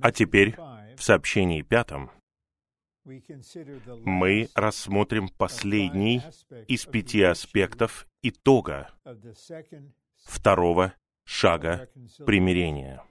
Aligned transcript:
А 0.00 0.12
теперь 0.12 0.56
в 0.56 1.02
сообщении 1.02 1.62
пятом 1.62 2.10
мы 4.04 4.48
рассмотрим 4.54 5.28
последний 5.28 6.22
из 6.68 6.86
пяти 6.86 7.22
аспектов 7.22 8.06
итога 8.22 8.90
второго 10.24 10.94
шага 11.24 11.88
примирения. 12.24 13.04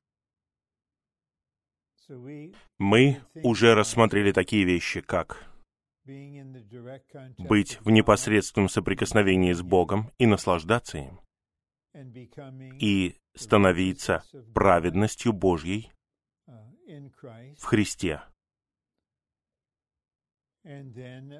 Мы 2.77 3.21
уже 3.35 3.73
рассмотрели 3.73 4.33
такие 4.33 4.65
вещи, 4.65 4.99
как 5.01 5.49
быть 7.37 7.79
в 7.81 7.89
непосредственном 7.89 8.67
соприкосновении 8.67 9.53
с 9.53 9.61
Богом 9.61 10.11
и 10.17 10.25
наслаждаться 10.25 10.97
им, 10.97 11.21
и 12.79 13.15
становиться 13.35 14.23
праведностью 14.53 15.31
Божьей 15.31 15.91
в 17.57 17.63
Христе. 17.63 18.21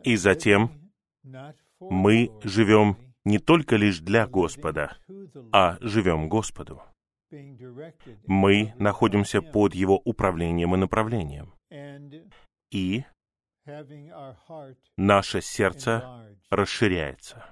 И 0.04 0.16
затем 0.16 0.92
мы 1.80 2.32
живем 2.44 2.98
не 3.24 3.40
только 3.40 3.76
лишь 3.76 4.00
для 4.00 4.28
Господа, 4.28 4.98
а 5.52 5.78
живем 5.82 6.30
Господу. 6.30 6.82
Мы 8.26 8.74
находимся 8.78 9.42
под 9.42 9.74
Его 9.74 9.98
управлением 10.04 10.76
и 10.76 10.78
направлением. 10.78 11.54
И 12.72 13.04
наше 14.98 15.42
сердце 15.42 16.36
расширяется. 16.50 17.46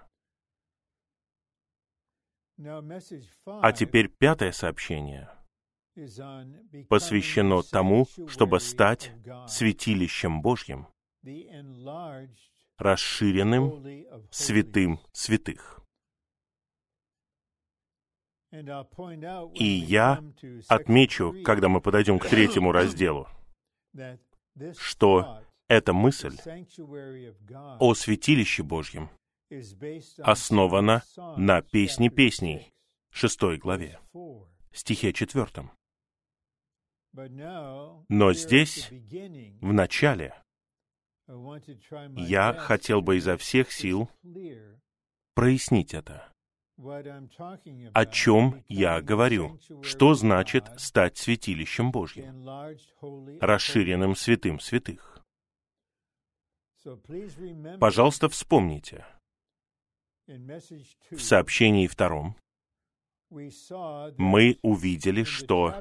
А 3.45 3.71
теперь 3.71 4.09
пятое 4.09 4.51
сообщение 4.51 5.29
посвящено 6.87 7.61
тому, 7.63 8.07
чтобы 8.27 8.59
стать 8.59 9.11
святилищем 9.47 10.41
Божьим, 10.41 10.87
расширенным 12.77 13.83
святым 14.31 14.99
святых. 15.11 15.81
И 19.53 19.65
я 19.65 20.23
отмечу, 20.67 21.35
когда 21.43 21.69
мы 21.69 21.81
подойдем 21.81 22.17
к 22.17 22.27
третьему 22.27 22.71
разделу, 22.71 23.27
что 24.77 25.43
эта 25.67 25.93
мысль 25.93 26.35
о 27.79 27.93
святилище 27.93 28.63
Божьем 28.63 29.09
основана 30.17 31.03
на 31.37 31.61
песне 31.61 32.09
песней, 32.09 32.71
шестой 33.11 33.57
главе, 33.57 33.99
стихе 34.71 35.13
четвертом. 35.13 35.71
Но 37.13 38.33
здесь, 38.33 38.89
в 38.89 39.73
начале, 39.73 40.33
я 42.15 42.53
хотел 42.53 43.01
бы 43.01 43.17
изо 43.17 43.37
всех 43.37 43.71
сил 43.71 44.09
прояснить 45.33 45.93
это. 45.93 46.31
О 47.93 48.05
чем 48.05 48.63
я 48.69 49.01
говорю? 49.01 49.59
Что 49.81 50.13
значит 50.13 50.65
стать 50.77 51.17
святилищем 51.17 51.91
Божьим, 51.91 52.47
расширенным 53.41 54.15
святым 54.15 54.59
святых? 54.59 55.21
Пожалуйста, 57.79 58.29
вспомните. 58.29 59.05
В 60.25 61.19
сообщении 61.19 61.87
втором 61.87 62.35
мы 63.29 64.57
увидели, 64.61 65.23
что 65.23 65.73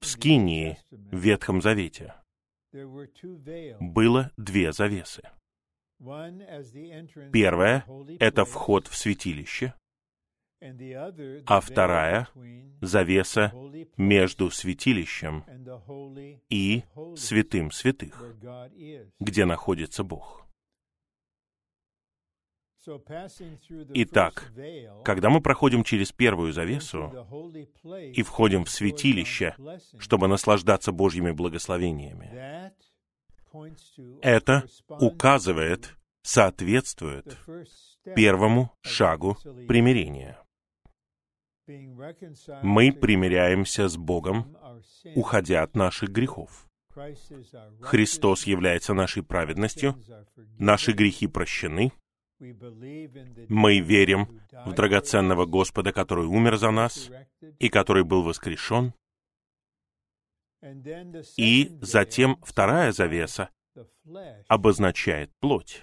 в 0.00 0.06
Скинии, 0.06 0.78
в 0.90 1.16
Ветхом 1.16 1.62
Завете, 1.62 2.14
было 3.80 4.30
две 4.36 4.72
завесы. 4.72 5.22
Первая— 7.32 7.84
это 8.20 8.44
вход 8.44 8.86
в 8.86 8.96
святилище, 8.96 9.74
а 11.46 11.60
вторая— 11.60 12.28
завеса 12.80 13.52
между 13.96 14.50
святилищем 14.50 15.44
и 16.48 16.82
святым 17.16 17.70
святых, 17.70 18.36
где 19.20 19.44
находится 19.44 20.02
Бог. 20.04 20.47
Итак, 23.94 24.52
когда 25.04 25.30
мы 25.30 25.40
проходим 25.40 25.84
через 25.84 26.12
первую 26.12 26.52
завесу 26.52 27.12
и 28.12 28.22
входим 28.22 28.64
в 28.64 28.70
святилище, 28.70 29.54
чтобы 29.98 30.28
наслаждаться 30.28 30.92
Божьими 30.92 31.32
благословениями, 31.32 32.72
это 34.22 34.64
указывает, 34.88 35.96
соответствует 36.22 37.38
первому 38.14 38.72
шагу 38.82 39.36
примирения. 39.66 40.38
Мы 42.62 42.92
примиряемся 42.92 43.88
с 43.88 43.96
Богом, 43.96 44.56
уходя 45.14 45.62
от 45.62 45.74
наших 45.74 46.10
грехов. 46.10 46.66
Христос 47.80 48.44
является 48.44 48.94
нашей 48.94 49.22
праведностью, 49.22 49.94
наши 50.58 50.92
грехи 50.92 51.26
прощены, 51.26 51.92
мы 52.40 53.80
верим 53.80 54.40
в 54.64 54.72
драгоценного 54.72 55.46
Господа, 55.46 55.92
который 55.92 56.26
умер 56.26 56.56
за 56.56 56.70
нас 56.70 57.10
и 57.58 57.68
который 57.68 58.04
был 58.04 58.22
воскрешен. 58.22 58.94
И 61.36 61.78
затем 61.80 62.36
вторая 62.42 62.92
завеса 62.92 63.50
обозначает 64.48 65.30
плоть. 65.40 65.82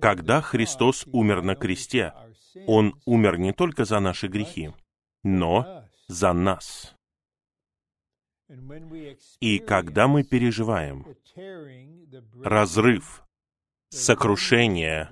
Когда 0.00 0.40
Христос 0.40 1.06
умер 1.12 1.42
на 1.42 1.54
кресте, 1.54 2.14
Он 2.66 2.94
умер 3.04 3.38
не 3.38 3.52
только 3.52 3.84
за 3.84 4.00
наши 4.00 4.26
грехи, 4.28 4.72
но 5.22 5.86
за 6.08 6.32
нас. 6.32 6.96
И 9.40 9.58
когда 9.58 10.08
мы 10.08 10.24
переживаем 10.24 11.06
разрыв 12.42 13.22
сокрушение, 13.92 15.10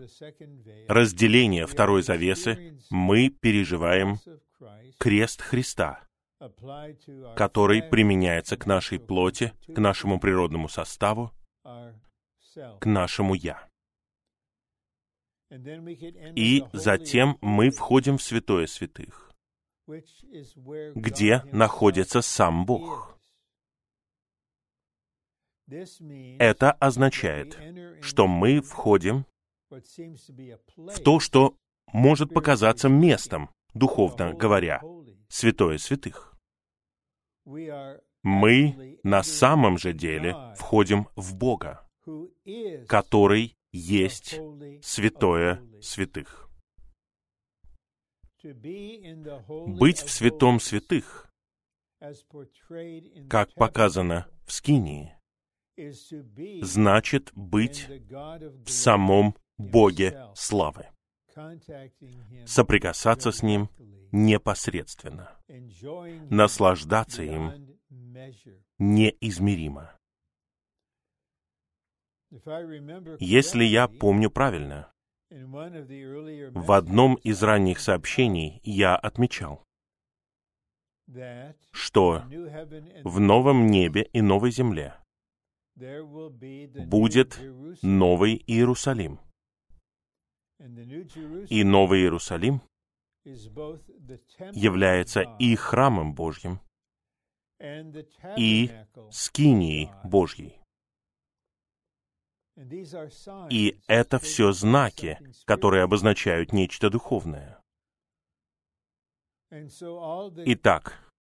разделение 0.89 1.67
второй 1.67 2.03
завесы, 2.03 2.79
мы 2.91 3.29
переживаем 3.29 4.19
крест 4.99 5.43
Христа, 5.43 6.03
который 7.37 7.83
применяется 7.83 8.57
к 8.57 8.67
нашей 8.67 8.99
плоти, 8.99 9.53
к 9.67 9.79
нашему 9.79 10.19
природному 10.19 10.69
составу, 10.69 11.33
к 11.63 12.87
нашему 12.87 13.35
«я». 13.35 13.69
И 16.37 16.65
затем 16.73 17.37
мы 17.41 17.71
входим 17.71 18.19
в 18.19 18.23
святое 18.23 18.67
святых, 18.67 19.33
где 20.95 21.43
находится 21.53 22.23
сам 22.23 22.65
Бог. 22.65 23.10
Это 26.39 26.73
означает, 26.73 27.59
что 28.03 28.27
мы 28.27 28.61
входим 28.61 29.25
в 29.71 30.99
то, 31.01 31.21
что 31.21 31.55
может 31.93 32.33
показаться 32.33 32.89
местом, 32.89 33.51
духовно 33.75 34.33
говоря, 34.35 34.83
святое 35.29 35.79
святых. 35.79 36.35
Мы 38.23 38.99
на 39.03 39.23
самом 39.23 39.79
же 39.79 39.93
деле 39.93 40.37
входим 40.57 41.09
в 41.17 41.37
Бога, 41.37 41.89
который 42.89 43.55
есть 43.73 44.41
святое 44.83 45.63
святых. 45.81 46.49
Быть 48.43 49.99
в 49.99 50.11
святом 50.11 50.61
святых, 50.61 51.31
как 53.29 53.53
показано 53.55 54.27
в 54.47 54.53
Скинии, 54.53 55.15
значит 56.63 57.31
быть 57.35 57.87
в 57.89 58.71
самом 58.71 59.35
Боге 59.59 60.27
славы, 60.35 60.87
соприкасаться 62.47 63.31
с 63.31 63.43
Ним 63.43 63.69
непосредственно, 64.11 65.37
наслаждаться 66.31 67.23
им 67.23 67.79
неизмеримо. 68.79 69.97
Если 73.19 73.65
я 73.65 73.89
помню 73.89 74.31
правильно, 74.31 74.93
в 75.31 76.73
одном 76.73 77.17
из 77.17 77.43
ранних 77.43 77.81
сообщений 77.81 78.61
я 78.65 78.97
отмечал, 78.97 79.65
что 81.73 82.25
в 83.05 83.21
новом 83.21 83.67
небе 83.67 84.09
и 84.13 84.23
новой 84.23 84.53
земле 84.53 84.95
будет 85.77 87.39
Новый 87.83 88.43
Иерусалим. 88.47 89.21
И 91.49 91.65
Новый 91.65 92.01
Иерусалим 92.01 92.63
является 93.25 95.23
и 95.39 95.55
храмом 95.55 96.15
Божьим, 96.15 96.61
и 98.37 98.71
скинии 99.11 99.91
Божьей. 100.05 100.61
И 103.49 103.81
это 103.87 104.19
все 104.19 104.53
знаки, 104.53 105.19
которые 105.47 105.83
обозначают 105.85 106.53
нечто 106.53 106.91
духовное. 106.91 107.59
Итак, 109.51 111.11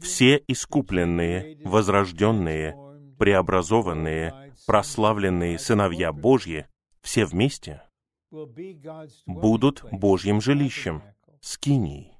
все 0.00 0.44
искупленные, 0.46 1.60
возрожденные, 1.64 2.74
преобразованные, 3.18 4.54
прославленные 4.66 5.58
сыновья 5.58 6.12
Божьи, 6.12 6.66
все 7.02 7.24
вместе, 7.24 7.82
будут 9.26 9.84
Божьим 9.90 10.40
жилищем, 10.40 11.02
скинией. 11.40 12.18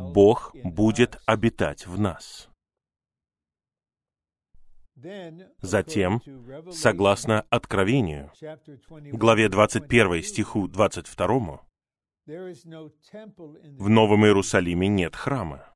Бог 0.00 0.54
будет 0.64 1.20
обитать 1.26 1.86
в 1.86 1.98
нас. 1.98 2.48
Затем, 5.60 6.22
согласно 6.70 7.40
Откровению, 7.50 8.30
главе 9.12 9.48
21 9.48 10.22
стиху 10.22 10.68
22, 10.68 11.60
в 12.26 13.88
Новом 13.88 14.24
Иерусалиме 14.26 14.86
нет 14.86 15.16
храма, 15.16 15.71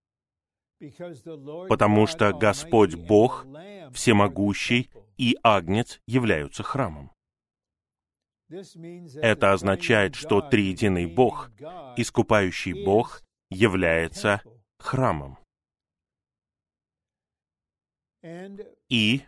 потому 1.68 2.06
что 2.06 2.32
Господь 2.32 2.94
Бог, 2.94 3.46
Всемогущий 3.92 4.90
и 5.16 5.36
Агнец 5.42 6.00
являются 6.06 6.62
храмом. 6.62 7.10
Это 8.48 9.52
означает, 9.52 10.14
что 10.14 10.40
триединый 10.40 11.06
Бог, 11.06 11.50
искупающий 11.96 12.84
Бог, 12.84 13.22
является 13.50 14.42
храмом. 14.78 15.38
И, 18.88 19.22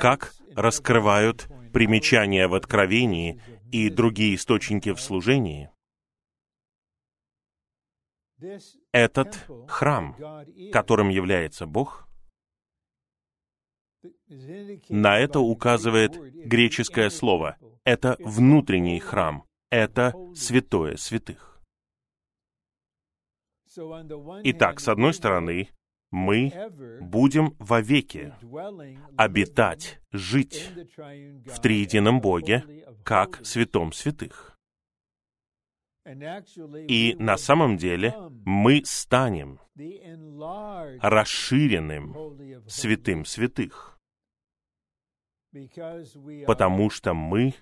как 0.00 0.34
раскрывают 0.54 1.48
примечания 1.72 2.46
в 2.48 2.54
Откровении 2.54 3.40
и 3.72 3.90
другие 3.90 4.36
источники 4.36 4.92
в 4.92 5.00
служении, 5.00 5.70
этот 8.92 9.46
храм, 9.68 10.16
которым 10.72 11.08
является 11.08 11.66
Бог, 11.66 12.08
на 14.88 15.18
это 15.18 15.40
указывает 15.40 16.16
греческое 16.46 17.10
слово. 17.10 17.56
Это 17.84 18.16
внутренний 18.20 19.00
храм. 19.00 19.44
Это 19.70 20.14
святое 20.34 20.96
святых. 20.96 21.60
Итак, 24.44 24.80
с 24.80 24.88
одной 24.88 25.12
стороны, 25.12 25.68
мы 26.10 26.52
будем 27.00 27.54
вовеки 27.58 28.34
обитать, 29.16 30.00
жить 30.10 30.70
в 31.46 31.60
триедином 31.60 32.20
Боге, 32.20 32.86
как 33.04 33.44
святом 33.44 33.92
святых. 33.92 34.57
И 36.88 37.16
на 37.18 37.36
самом 37.36 37.76
деле 37.76 38.14
мы 38.44 38.82
станем 38.84 39.58
расширенным 41.00 42.16
святым 42.66 43.24
святых, 43.24 44.00
потому 46.46 46.90
что 46.90 47.14
мы 47.14 47.54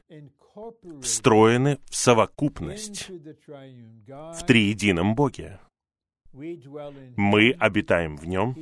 встроены 1.02 1.78
в 1.86 1.96
совокупность 1.96 3.08
в 3.08 4.46
триедином 4.46 5.14
Боге. 5.14 5.60
Мы 6.32 7.52
обитаем 7.58 8.16
в 8.16 8.26
Нем, 8.26 8.56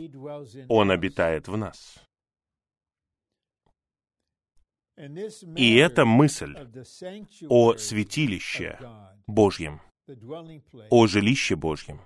Он 0.69 0.91
обитает 0.91 1.49
в 1.49 1.57
нас. 1.57 1.99
И 4.96 5.75
эта 5.75 6.05
мысль 6.05 6.55
о 7.49 7.76
святилище 7.76 8.79
Божьем, 9.26 9.81
о 10.91 11.06
жилище 11.08 11.56
Божьем, 11.56 12.00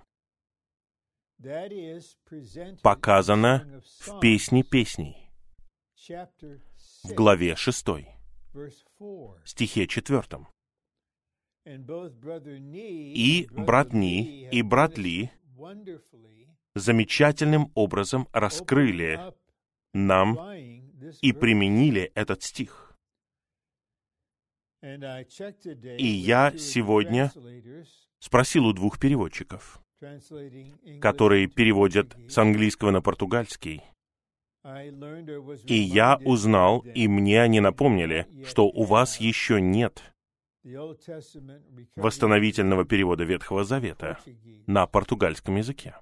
показана 2.82 3.82
в 4.00 4.20
«Песне 4.20 4.62
песней» 4.62 5.30
в 7.04 7.12
главе 7.14 7.56
6, 7.56 7.86
стихе 9.44 9.86
4. 9.86 10.22
И 11.66 13.48
брат 13.50 13.92
Ни, 13.92 14.48
и 14.48 14.62
брат 14.62 14.96
Ли 14.96 15.30
замечательным 16.74 17.70
образом 17.74 18.26
раскрыли 18.32 19.20
нам 19.92 20.38
и 21.20 21.32
применили 21.32 22.10
этот 22.14 22.42
стих. 22.42 22.96
И 24.82 26.06
я 26.06 26.56
сегодня 26.56 27.32
спросил 28.20 28.66
у 28.66 28.72
двух 28.72 28.98
переводчиков, 29.00 29.80
которые 31.00 31.48
переводят 31.48 32.16
с 32.28 32.38
английского 32.38 32.90
на 32.92 33.02
португальский, 33.02 33.82
и 35.66 35.74
я 35.74 36.18
узнал, 36.24 36.80
и 36.80 37.08
мне 37.08 37.42
они 37.42 37.60
напомнили, 37.60 38.26
что 38.44 38.66
у 38.66 38.84
вас 38.84 39.18
еще 39.18 39.60
нет 39.60 40.02
восстановительного 41.96 42.84
перевода 42.84 43.24
Ветхого 43.24 43.64
Завета 43.64 44.18
на 44.66 44.86
португальском 44.86 45.56
языке. 45.56 45.96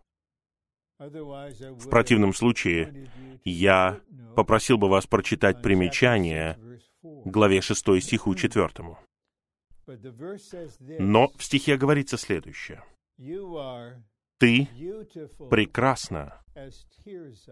В 0.98 1.90
противном 1.90 2.32
случае 2.32 3.10
я 3.44 4.00
попросил 4.34 4.78
бы 4.78 4.88
вас 4.88 5.06
прочитать 5.06 5.60
примечание 5.62 6.58
главе 7.02 7.60
6 7.60 8.02
стиху 8.02 8.34
4. 8.34 8.70
Но 10.98 11.28
в 11.36 11.44
стихе 11.44 11.76
говорится 11.76 12.16
следующее. 12.16 12.82
«Ты 14.38 14.68
прекрасна, 15.50 16.42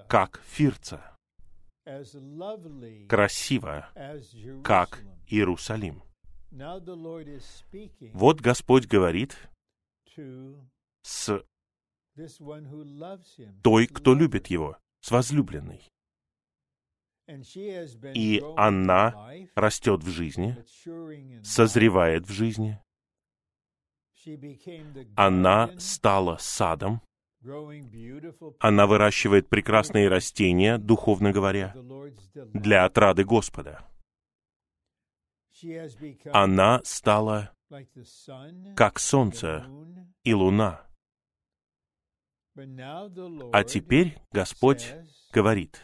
как 0.09 0.41
Фирца, 0.47 1.17
красиво, 3.09 3.89
как 4.63 5.03
Иерусалим». 5.29 6.03
Вот 8.13 8.41
Господь 8.41 8.87
говорит 8.87 9.37
с 11.03 11.45
той, 13.63 13.87
кто 13.87 14.15
любит 14.15 14.49
Его, 14.49 14.77
с 15.01 15.11
возлюбленной. 15.11 15.91
И 18.15 18.43
она 18.57 19.33
растет 19.55 20.03
в 20.03 20.09
жизни, 20.09 20.57
созревает 21.43 22.27
в 22.27 22.33
жизни. 22.33 22.81
Она 25.17 25.71
стала 25.79 26.37
садом. 26.39 27.03
Она 28.59 28.87
выращивает 28.87 29.49
прекрасные 29.49 30.09
растения, 30.09 30.79
духовно 30.79 31.33
говоря, 31.33 31.75
для 32.53 32.85
отрады 32.85 33.25
Господа 33.25 33.87
она 36.33 36.81
стала 36.85 37.53
как 38.77 38.99
солнце 38.99 39.67
и 40.23 40.35
луна. 40.35 40.87
А 42.57 43.65
теперь 43.65 44.17
Господь 44.33 44.95
говорит, 45.33 45.81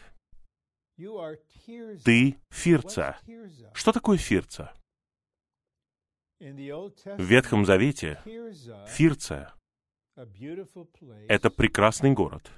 ты 2.05 2.37
Фирца. 2.49 3.19
Что 3.73 3.91
такое 3.91 4.17
Фирца? 4.17 4.73
В 6.39 7.21
Ветхом 7.21 7.65
Завете 7.65 8.19
Фирца— 8.87 9.53
это 11.27 11.49
прекрасный 11.49 12.13
город. 12.13 12.51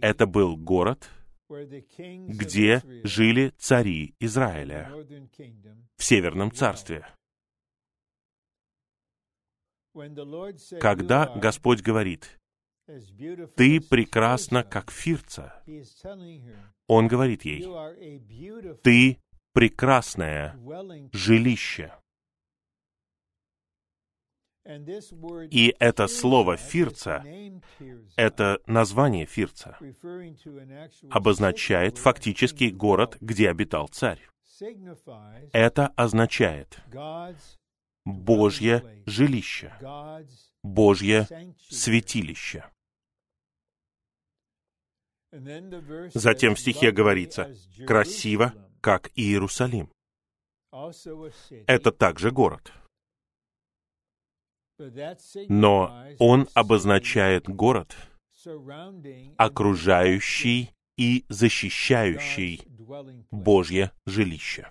Это 0.00 0.26
был 0.26 0.56
город— 0.56 1.10
где 1.48 2.82
жили 3.04 3.50
цари 3.58 4.14
Израиля 4.18 4.90
в 5.96 6.04
Северном 6.04 6.50
Царстве. 6.52 7.06
Когда 10.80 11.32
Господь 11.36 11.82
говорит, 11.82 12.40
«Ты 13.56 13.80
прекрасна, 13.80 14.62
как 14.62 14.90
Фирца», 14.90 15.62
Он 16.86 17.08
говорит 17.08 17.44
ей, 17.44 17.64
«Ты 18.82 19.18
прекрасное 19.52 20.58
жилище». 21.12 21.92
И 25.50 25.74
это 25.78 26.06
слово 26.08 26.56
«фирца», 26.56 27.24
это 28.16 28.60
название 28.66 29.26
Фирца, 29.26 29.78
обозначает 31.10 31.98
фактически 31.98 32.64
город, 32.64 33.16
где 33.20 33.50
обитал 33.50 33.88
царь. 33.88 34.20
Это 35.52 35.88
означает 35.88 36.78
Божье 38.04 39.02
жилище, 39.06 39.72
Божье 40.62 41.26
святилище. 41.68 42.64
Затем 46.14 46.54
в 46.54 46.60
стихе 46.60 46.90
говорится 46.92 47.54
«красиво, 47.86 48.54
как 48.80 49.10
Иерусалим». 49.16 49.90
Это 51.66 51.92
также 51.92 52.30
город. 52.30 52.72
Но 55.48 56.06
он 56.18 56.48
обозначает 56.54 57.48
город, 57.48 57.96
окружающий 59.36 60.70
и 60.96 61.24
защищающий 61.28 62.62
Божье 63.30 63.92
жилище. 64.06 64.70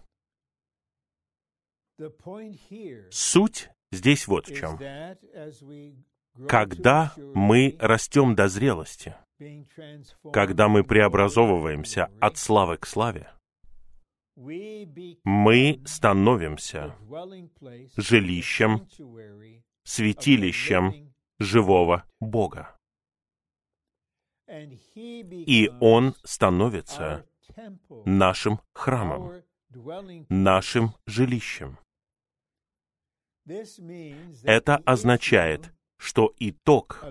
Суть 3.12 3.70
здесь 3.91 4.27
вот 4.27 4.48
в 4.48 4.55
чем. 4.55 4.79
Когда 6.48 7.13
мы 7.17 7.77
растем 7.79 8.36
до 8.36 8.48
зрелости, 8.48 9.15
когда 10.31 10.67
мы 10.67 10.83
преобразовываемся 10.83 12.09
от 12.19 12.37
славы 12.37 12.77
к 12.77 12.85
славе, 12.85 13.31
мы 14.35 15.81
становимся 15.85 16.95
жилищем, 17.97 18.87
святилищем 19.83 21.13
живого 21.39 22.05
Бога. 22.19 22.75
И 24.47 25.69
Он 25.79 26.15
становится 26.23 27.25
нашим 28.05 28.59
храмом, 28.73 29.43
нашим 30.29 30.95
жилищем. 31.05 31.77
Это 34.43 34.77
означает, 34.77 35.73
что 36.03 36.33
итог 36.38 37.01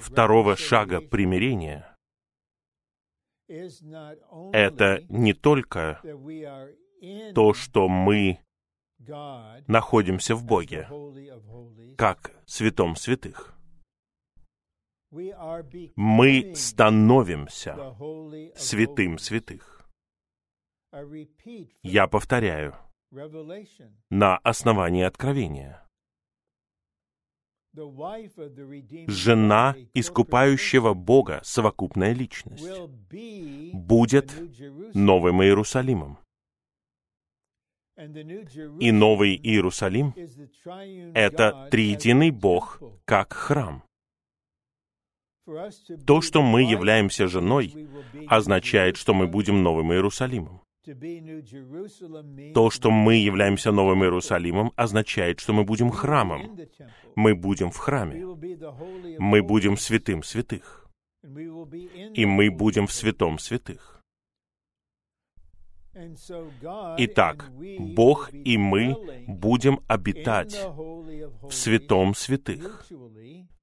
второго 0.00 0.56
шага 0.56 1.00
примирения— 1.00 1.96
это 3.48 5.04
не 5.08 5.32
только 5.32 6.00
то, 7.34 7.54
что 7.54 7.88
мы 7.88 8.40
находимся 9.68 10.34
в 10.34 10.44
Боге, 10.44 10.88
как 11.96 12.32
святом 12.46 12.96
святых. 12.96 13.54
Мы 15.10 16.52
становимся 16.56 17.96
святым 18.56 19.18
святых. 19.18 19.88
Я 21.82 22.08
повторяю, 22.08 22.74
на 24.10 24.36
основании 24.38 25.04
откровения. 25.04 25.87
Жена 29.06 29.76
искупающего 29.94 30.94
Бога, 30.94 31.40
совокупная 31.44 32.12
личность, 32.12 32.68
будет 33.72 34.32
Новым 34.94 35.42
Иерусалимом. 35.42 36.18
И 38.80 38.92
Новый 38.92 39.36
Иерусалим— 39.36 40.14
это 41.14 41.68
триединый 41.70 42.30
Бог 42.30 42.80
как 43.04 43.32
храм. 43.32 43.82
То, 46.06 46.20
что 46.20 46.42
мы 46.42 46.62
являемся 46.62 47.26
женой, 47.26 47.88
означает, 48.28 48.96
что 48.96 49.14
мы 49.14 49.26
будем 49.26 49.62
Новым 49.62 49.92
Иерусалимом. 49.92 50.60
То, 52.54 52.70
что 52.70 52.90
мы 52.90 53.16
являемся 53.16 53.72
Новым 53.72 54.02
Иерусалимом, 54.02 54.72
означает, 54.76 55.40
что 55.40 55.52
мы 55.52 55.64
будем 55.64 55.90
храмом. 55.90 56.58
Мы 57.14 57.34
будем 57.34 57.70
в 57.70 57.76
храме. 57.76 58.24
Мы 59.18 59.42
будем 59.42 59.76
святым 59.76 60.22
святых. 60.22 60.88
И 62.14 62.26
мы 62.26 62.50
будем 62.50 62.86
в 62.86 62.92
святом 62.92 63.38
святых. 63.38 64.02
Итак, 66.98 67.50
Бог 67.78 68.30
и 68.32 68.56
мы 68.56 68.96
будем 69.26 69.80
обитать 69.88 70.54
в 70.64 71.50
святом 71.50 72.14
святых, 72.14 72.86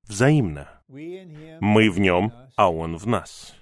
взаимно. 0.03 0.81
Мы 0.87 1.89
в 1.89 1.99
нем, 1.99 2.33
а 2.57 2.71
Он 2.71 2.97
в 2.97 3.07
нас. 3.07 3.55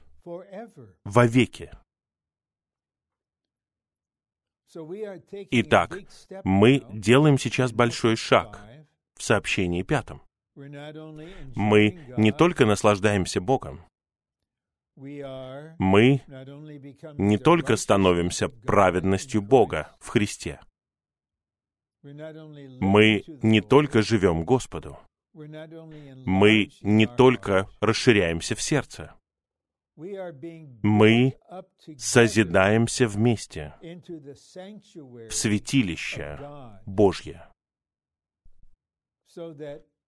Вовеки. 1.05 1.71
Итак, 5.51 5.99
мы 6.43 6.83
делаем 6.91 7.37
сейчас 7.37 7.71
большой 7.71 8.15
шаг 8.15 8.61
в 9.15 9.23
сообщении 9.23 9.83
пятом. 9.83 10.21
Мы 10.55 11.99
не 12.17 12.31
только 12.31 12.65
наслаждаемся 12.65 13.41
Богом, 13.41 13.85
мы 14.95 16.21
не 17.17 17.37
только 17.37 17.75
становимся 17.77 18.49
праведностью 18.49 19.41
Бога 19.41 19.95
в 19.99 20.09
Христе. 20.09 20.59
Мы 22.03 23.23
не 23.41 23.61
только 23.61 24.01
живем 24.01 24.43
Господу. 24.43 24.99
Мы 25.33 26.69
не 26.81 27.07
только 27.07 27.67
расширяемся 27.79 28.55
в 28.55 28.61
сердце. 28.61 29.15
Мы 29.95 31.37
созидаемся 31.97 33.07
вместе 33.07 33.75
в 33.81 35.31
святилище 35.31 36.39
Божье. 36.85 37.47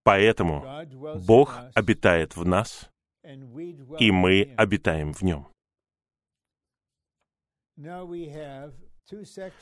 Поэтому 0.03 0.85
Бог 1.25 1.59
обитает 1.73 2.35
в 2.35 2.45
нас, 2.45 2.89
и 3.99 4.11
мы 4.11 4.53
обитаем 4.57 5.13
в 5.13 5.21
Нем. 5.23 5.47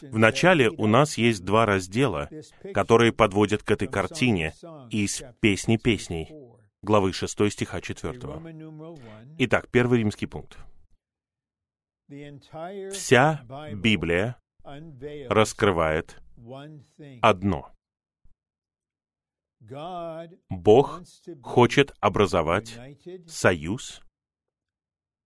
Вначале 0.01 0.70
у 0.70 0.88
нас 0.88 1.18
есть 1.18 1.44
два 1.44 1.65
раздела, 1.65 2.30
которые 2.74 3.12
подводят 3.12 3.63
к 3.63 3.72
этой 3.72 3.88
картине 3.88 4.53
из 4.89 5.24
«Песни 5.42 5.77
песней», 5.77 6.30
главы 6.84 7.13
6 7.13 7.50
стиха 7.52 7.82
4. 7.82 8.12
Итак, 9.40 9.70
первый 9.72 10.00
римский 10.00 10.28
пункт. 10.28 10.58
Вся 12.92 13.44
Библия 13.74 14.38
раскрывает 15.30 16.22
одно. 17.22 17.72
Бог 20.50 21.02
хочет 21.42 21.94
образовать 22.02 22.78
союз, 23.28 24.02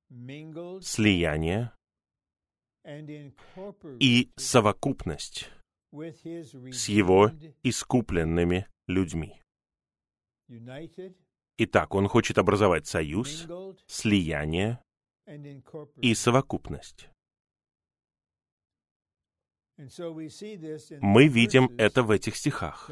слияние 0.10 1.72
и 4.00 4.32
совокупность 4.36 5.50
с 5.92 6.88
Его 6.88 7.32
искупленными 7.64 8.68
людьми. 8.86 9.42
Итак, 11.58 11.96
он 11.96 12.08
хочет 12.08 12.38
образовать 12.38 12.86
союз, 12.88 13.48
слияние 13.88 14.80
и 16.02 16.14
совокупность. 16.14 17.10
Мы 21.02 21.28
видим 21.28 21.70
это 21.78 22.02
в 22.02 22.10
этих 22.10 22.36
стихах. 22.36 22.90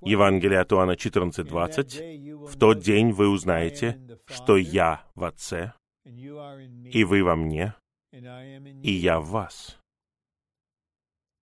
Евангелие 0.00 0.60
от 0.60 0.72
Иоанна 0.72 0.96
14:20. 0.96 2.46
«В 2.46 2.56
тот 2.56 2.80
день 2.80 3.10
вы 3.12 3.28
узнаете, 3.28 3.98
что 4.26 4.56
я 4.56 5.04
в 5.16 5.24
Отце, 5.24 5.72
и 6.04 7.04
вы 7.04 7.24
во 7.24 7.34
мне, 7.34 7.74
и 8.12 8.92
я 8.92 9.18
в 9.18 9.28
вас». 9.30 9.78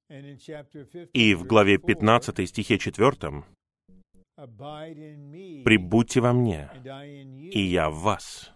И 0.08 1.34
в 1.34 1.44
главе 1.44 1.78
15 1.78 2.46
стихе 2.46 2.78
4 2.78 3.44
«Прибудьте 4.36 6.20
во 6.20 6.32
мне, 6.32 6.70
и 7.52 7.60
я 7.60 7.88
в 7.88 8.00
вас». 8.00 8.52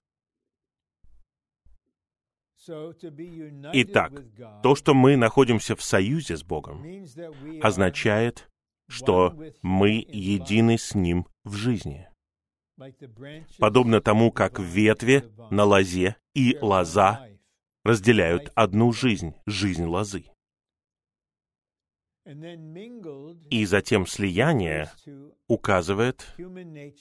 Итак, 3.73 4.13
то, 4.63 4.75
что 4.75 4.93
мы 4.93 5.17
находимся 5.17 5.75
в 5.75 5.83
союзе 5.83 6.37
с 6.37 6.43
Богом, 6.43 6.85
означает, 7.63 8.51
что 8.89 9.35
мы 9.63 10.05
едины 10.07 10.77
с 10.77 10.95
Ним 10.95 11.27
в 11.45 11.55
жизни. 11.55 12.09
Подобно 13.59 14.01
тому, 14.01 14.31
как 14.31 14.59
ветви 14.59 15.25
на 15.51 15.65
лозе 15.65 16.17
и 16.35 16.59
лоза 16.61 17.27
разделяют 17.85 18.53
одну 18.55 18.93
жизнь, 18.93 19.35
жизнь 19.47 19.85
лозы. 19.85 20.27
И 22.25 23.65
затем 23.65 24.07
слияние 24.07 24.91
указывает 25.49 26.35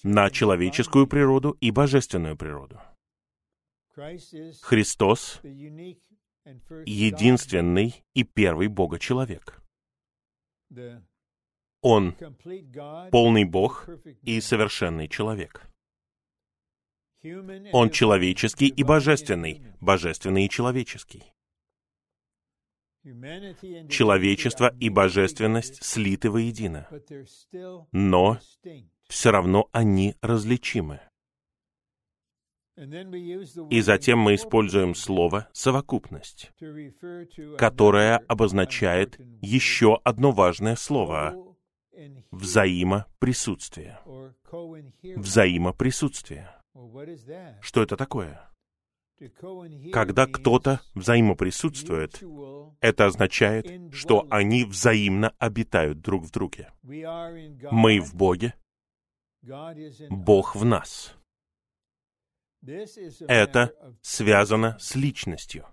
на 0.03 0.29
человеческую 0.29 1.07
природу 1.07 1.57
и 1.59 1.71
божественную 1.71 2.37
природу. 2.37 2.79
Христос— 3.95 5.41
единственный 6.85 8.03
и 8.13 8.23
первый 8.23 8.67
Бога-человек. 8.67 9.61
Он— 11.81 12.15
полный 13.11 13.43
Бог 13.43 13.89
и 14.21 14.39
совершенный 14.39 15.07
человек. 15.09 15.69
Он 17.73 17.89
человеческий 17.89 18.67
и 18.67 18.83
божественный, 18.83 19.61
божественный 19.81 20.45
и 20.45 20.49
человеческий. 20.49 21.33
Человечество 23.89 24.73
и 24.79 24.89
божественность 24.89 25.83
слиты 25.83 26.29
воедино, 26.29 26.87
но 27.91 28.39
все 29.07 29.31
равно 29.31 29.67
они 29.71 30.15
различимы. 30.21 31.01
И 33.69 33.81
затем 33.81 34.19
мы 34.19 34.35
используем 34.35 34.95
слово 34.95 35.49
«совокупность», 35.51 36.51
которое 37.57 38.17
обозначает 38.17 39.19
еще 39.41 39.99
одно 40.03 40.31
важное 40.31 40.75
слово— 40.77 41.35
взаимоприсутствие. 42.31 43.99
Взаимоприсутствие. 45.03 46.49
Что 47.61 47.83
это 47.83 47.97
такое? 47.97 48.49
Когда 49.91 50.27
кто-то 50.27 50.81
взаимоприсутствует, 50.95 52.23
это 52.79 53.05
означает, 53.05 53.93
что 53.93 54.25
они 54.29 54.63
взаимно 54.63 55.33
обитают 55.37 56.01
друг 56.01 56.23
в 56.23 56.31
друге. 56.31 56.71
Мы 56.83 57.99
в 57.99 58.15
Боге, 58.15 58.53
Бог 60.09 60.55
в 60.55 60.63
нас. 60.65 61.15
Это 63.27 63.73
связано 64.01 64.77
с 64.79 64.95
личностью. 64.95 65.65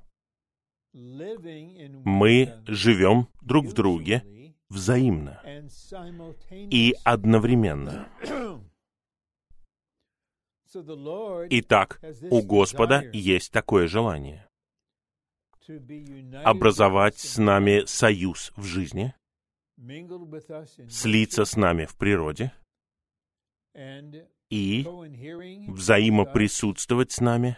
Мы 0.92 2.62
живем 2.66 3.28
друг 3.42 3.66
в 3.66 3.72
друге 3.74 4.24
взаимно 4.68 5.42
и 6.50 6.94
одновременно. 7.04 8.08
Итак, 11.50 12.00
у 12.30 12.42
Господа 12.42 13.02
есть 13.12 13.52
такое 13.52 13.86
желание 13.88 14.46
образовать 16.44 17.18
с 17.18 17.38
нами 17.38 17.84
союз 17.86 18.52
в 18.56 18.64
жизни, 18.64 19.14
слиться 20.88 21.44
с 21.44 21.56
нами 21.56 21.86
в 21.86 21.96
природе 21.96 22.52
и 24.50 24.86
взаимоприсутствовать 25.68 27.12
с 27.12 27.20
нами 27.20 27.56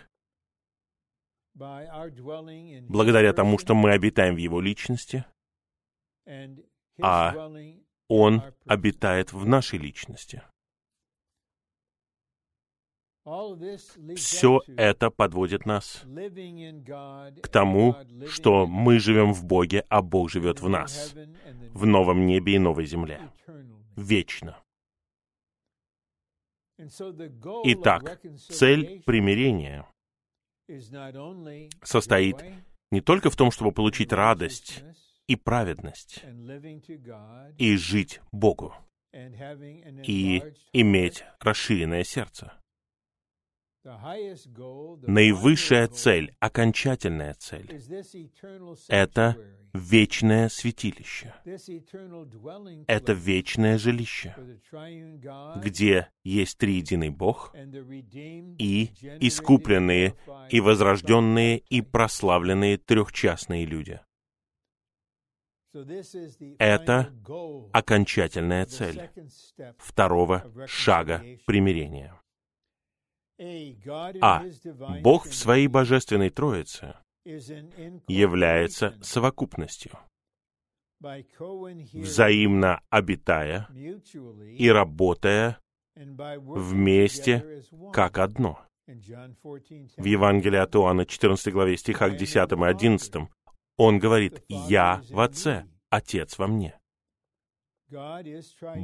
благодаря 2.88 3.32
тому, 3.32 3.58
что 3.58 3.75
мы 3.75 3.92
обитаем 3.92 4.34
в 4.34 4.38
Его 4.38 4.60
личности, 4.60 5.25
а 7.00 7.50
Он 8.08 8.42
обитает 8.66 9.32
в 9.32 9.46
нашей 9.46 9.78
личности. 9.78 10.42
Все 14.16 14.61
это 14.76 15.11
подводит 15.11 15.66
нас 15.66 16.02
к 17.42 17.49
тому, 17.49 17.97
что 18.26 18.66
мы 18.66 18.99
живем 18.99 19.32
в 19.32 19.44
Боге, 19.44 19.85
а 19.88 20.02
Бог 20.02 20.30
живет 20.30 20.61
в 20.61 20.68
нас, 20.68 21.14
в 21.73 21.87
новом 21.87 22.26
небе 22.26 22.54
и 22.54 22.58
новой 22.58 22.87
земле, 22.87 23.20
вечно. 23.97 24.58
Итак, 27.64 28.20
цель 28.49 29.02
примирения 29.04 29.87
состоит 31.82 32.37
не 32.90 33.00
только 33.00 33.30
в 33.30 33.37
том, 33.37 33.50
чтобы 33.50 33.73
получить 33.73 34.12
радость 34.12 34.85
и 35.26 35.37
праведность, 35.37 36.25
и 37.58 37.76
жить 37.76 38.20
Богу, 38.32 38.75
и 39.12 40.42
иметь 40.73 41.25
расширенное 41.40 42.04
сердце. 42.04 42.52
Наивысшая 43.85 45.87
цель, 45.88 46.35
окончательная 46.40 47.35
цель— 47.35 47.70
это 48.88 49.37
вечное 49.72 50.48
святилище. 50.48 51.35
Это 52.87 53.12
вечное 53.12 53.79
жилище, 53.79 54.35
где 55.62 56.09
есть 56.24 56.59
триединый 56.59 57.11
Бог 57.11 57.55
и 57.55 58.90
искупленные, 59.20 60.14
и 60.50 60.61
возрожденные, 60.61 61.59
и 61.59 61.81
прославленные 61.81 62.79
трехчастные 62.79 63.64
люди. 63.64 64.00
Это 66.59 67.12
окончательная 67.72 68.66
цель 68.66 69.09
второго 69.79 70.66
шага 70.66 71.22
примирения. 71.46 72.14
А 74.20 74.44
Бог 75.03 75.27
в 75.27 75.35
своей 75.35 75.68
божественной 75.68 76.31
Троице 76.31 76.96
является 77.24 78.98
совокупностью, 79.01 79.92
взаимно 81.01 82.81
обитая 82.90 83.68
и 84.57 84.68
работая 84.68 85.59
вместе 85.94 87.62
как 87.92 88.18
одно. 88.18 88.61
В 88.87 90.05
Евангелии 90.05 90.59
от 90.59 90.74
Иоанна, 90.74 91.05
14 91.05 91.53
главе, 91.53 91.77
стихах 91.77 92.16
10 92.16 92.53
и 92.53 92.64
11, 92.64 93.29
он 93.77 93.98
говорит, 93.98 94.42
«Я 94.48 95.03
в 95.11 95.20
Отце, 95.20 95.66
Отец 95.90 96.38
во 96.38 96.46
мне». 96.46 96.79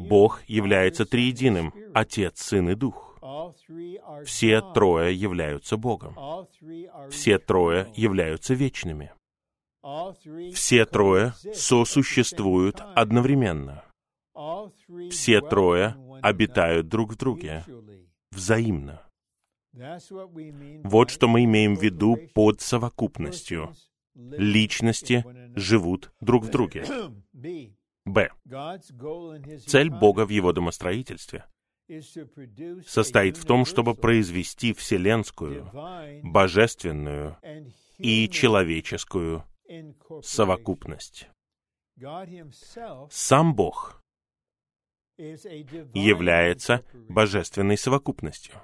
Бог 0.08 0.42
является 0.46 1.04
триединым, 1.06 1.74
Отец, 1.94 2.42
Сын 2.42 2.70
и 2.70 2.74
Дух. 2.74 3.13
Все 4.24 4.60
трое 4.74 5.14
являются 5.14 5.76
Богом. 5.76 6.14
Все 7.10 7.38
трое 7.38 7.90
являются 7.94 8.52
вечными. 8.54 9.12
Все 10.52 10.84
трое 10.84 11.32
сосуществуют 11.54 12.80
одновременно. 12.94 13.84
Все 15.10 15.40
трое 15.40 15.96
обитают 16.22 16.88
друг 16.88 17.12
в 17.12 17.16
друге, 17.16 17.64
взаимно. 18.30 19.02
Вот 20.84 21.10
что 21.10 21.26
мы 21.26 21.44
имеем 21.44 21.76
в 21.76 21.82
виду 21.82 22.18
под 22.34 22.60
совокупностью. 22.60 23.74
Личности 24.14 25.24
живут 25.56 26.12
друг 26.20 26.44
в 26.44 26.50
друге. 26.50 26.84
Б. 28.04 28.30
Цель 29.66 29.90
Бога 29.90 30.26
в 30.26 30.28
Его 30.28 30.52
домостроительстве 30.52 31.44
состоит 32.86 33.36
в 33.36 33.44
том, 33.44 33.64
чтобы 33.64 33.94
произвести 33.94 34.72
вселенскую, 34.72 35.70
божественную 36.22 37.36
и 37.98 38.28
человеческую 38.28 39.44
совокупность. 40.22 41.28
Сам 43.10 43.54
Бог 43.54 44.02
является 45.16 46.84
божественной 47.08 47.76
совокупностью. 47.76 48.60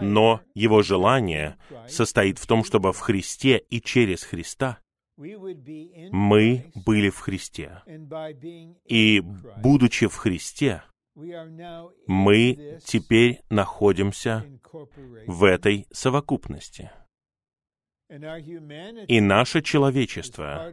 Но 0.00 0.40
его 0.54 0.82
желание 0.82 1.58
состоит 1.88 2.38
в 2.38 2.46
том, 2.46 2.64
чтобы 2.64 2.92
в 2.92 3.00
Христе 3.00 3.58
и 3.58 3.80
через 3.80 4.22
Христа 4.22 4.78
мы 6.12 6.72
были 6.74 7.10
в 7.10 7.18
Христе. 7.18 7.82
И, 8.86 9.20
будучи 9.62 10.06
в 10.06 10.16
Христе, 10.16 10.82
мы 12.06 12.78
теперь 12.84 13.40
находимся 13.50 14.46
в 15.26 15.44
этой 15.44 15.86
совокупности. 15.92 16.90
И 18.08 19.20
наше 19.20 19.62
человечество 19.62 20.72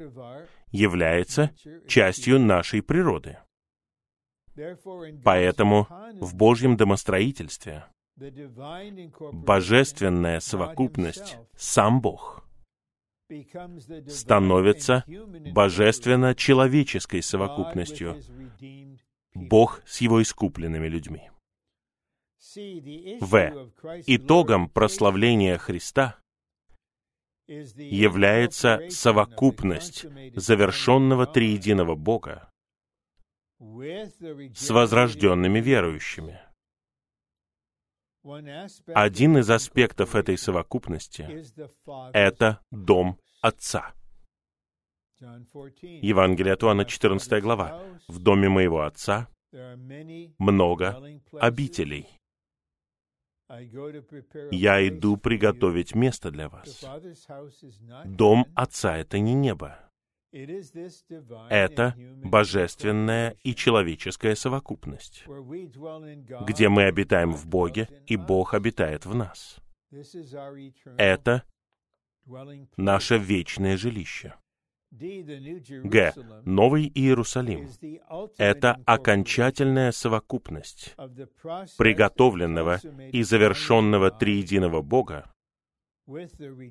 является 0.72 1.52
частью 1.88 2.40
нашей 2.40 2.82
природы. 2.82 3.38
Поэтому 5.24 5.88
в 6.20 6.36
Божьем 6.36 6.78
домостроительстве 6.78 7.86
божественная 9.32 10.40
совокупность, 10.40 11.38
сам 11.56 12.02
Бог, 12.02 12.47
становится 14.08 15.04
божественно-человеческой 15.54 17.22
совокупностью, 17.22 18.22
Бог 19.34 19.82
с 19.86 20.02
его 20.02 20.22
искупленными 20.22 20.88
людьми. 20.88 21.30
В. 23.20 23.72
Итогом 24.08 24.70
прославления 24.70 25.58
Христа 25.58 26.18
является 27.48 28.82
совокупность 28.90 30.06
завершенного 30.36 31.26
триединого 31.26 31.96
Бога 31.96 32.50
с 33.60 34.70
возрожденными 34.70 35.60
верующими. 35.60 36.40
Один 38.94 39.38
из 39.38 39.50
аспектов 39.50 40.16
этой 40.16 40.38
совокупности— 40.38 41.46
это 42.14 42.60
дом 42.72 43.20
Отца. 43.42 43.94
Евангелие 45.20 46.54
от 46.54 46.64
Иоанна, 46.64 46.86
14 46.86 47.42
глава. 47.42 47.82
«В 48.08 48.20
доме 48.20 48.50
моего 48.50 48.82
Отца 48.82 49.30
много 50.38 51.20
обителей. 51.40 52.08
Я 54.52 54.86
иду 54.88 55.16
приготовить 55.18 55.96
место 55.96 56.30
для 56.32 56.50
вас. 56.50 56.84
Дом 58.06 58.46
Отца— 58.56 58.98
это 58.98 59.20
не 59.20 59.34
небо. 59.34 59.87
Это 61.50 61.96
божественная 62.24 63.36
и 63.44 63.56
человеческая 63.56 64.36
совокупность, 64.36 65.26
где 66.46 66.70
мы 66.70 66.84
обитаем 66.84 67.34
в 67.34 67.48
Боге, 67.48 67.90
и 68.06 68.16
Бог 68.16 68.54
обитает 68.54 69.06
в 69.06 69.16
нас. 69.16 69.58
Это 70.98 71.44
наше 72.76 73.18
вечное 73.18 73.78
жилище. 73.78 74.36
Г. 74.90 76.14
Новый 76.46 76.88
Иерусалим— 76.88 77.70
это 78.38 78.80
окончательная 78.86 79.92
совокупность 79.92 80.96
приготовленного 81.78 82.80
и 83.12 83.24
завершенного 83.24 84.12
триединого 84.12 84.82
Бога 84.82 85.30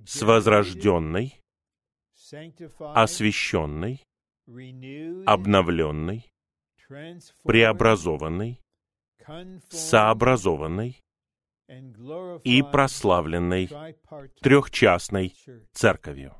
с 0.06 0.22
возрожденной, 0.22 1.42
освященной, 2.78 4.04
обновленной, 5.26 6.30
преобразованной, 7.44 8.60
сообразованной 9.68 11.02
и 12.44 12.62
прославленной 12.62 13.68
трехчастной 14.40 15.34
церковью. 15.72 16.34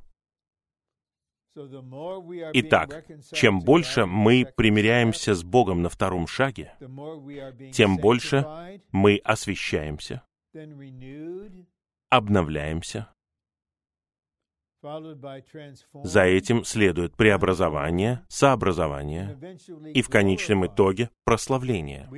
Итак, 2.53 3.07
чем 3.33 3.61
больше 3.61 4.05
мы 4.05 4.47
примиряемся 4.57 5.35
с 5.35 5.43
Богом 5.43 5.83
на 5.83 5.89
втором 5.89 6.27
шаге, 6.27 6.75
тем 7.73 7.97
больше 7.97 8.81
мы 8.93 9.17
освещаемся, 9.25 10.23
обновляемся. 12.11 13.16
За 14.83 16.23
этим 16.23 16.65
следует 16.65 17.17
преобразование, 17.17 18.25
сообразование 18.29 19.39
и 19.95 20.03
в 20.03 20.09
конечном 20.09 20.67
итоге 20.67 21.11
прославление. 21.25 22.09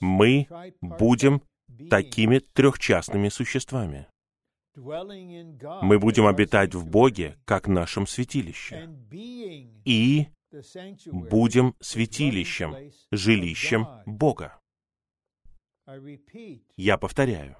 Мы 0.00 0.46
будем 0.80 1.42
такими 1.90 2.38
трехчастными 2.38 3.28
существами. 3.28 4.06
Мы 4.76 5.98
будем 5.98 6.26
обитать 6.26 6.74
в 6.74 6.86
Боге, 6.86 7.38
как 7.44 7.66
нашем 7.66 8.06
святилище. 8.06 8.88
И 9.84 10.26
будем 11.06 11.74
святилищем, 11.80 12.76
жилищем 13.10 13.86
Бога. 14.04 14.58
Я 16.76 16.98
повторяю. 16.98 17.56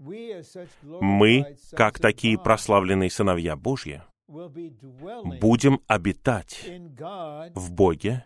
Мы, 0.00 1.56
как 1.72 1.98
такие 1.98 2.38
прославленные 2.38 3.10
сыновья 3.10 3.54
Божьи, 3.54 4.02
будем 4.26 5.80
обитать 5.86 6.66
в 7.54 7.72
Боге, 7.72 8.24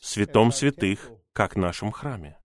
святом 0.00 0.52
святых, 0.52 1.10
как 1.32 1.56
нашем 1.56 1.90
храме 1.90 2.40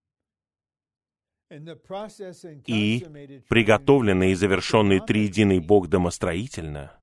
и 2.65 3.06
приготовленный 3.48 4.32
и 4.32 4.36
завершенный 4.36 5.00
триединый 5.00 5.60
Бог 5.60 5.88
домостроительно 5.88 7.00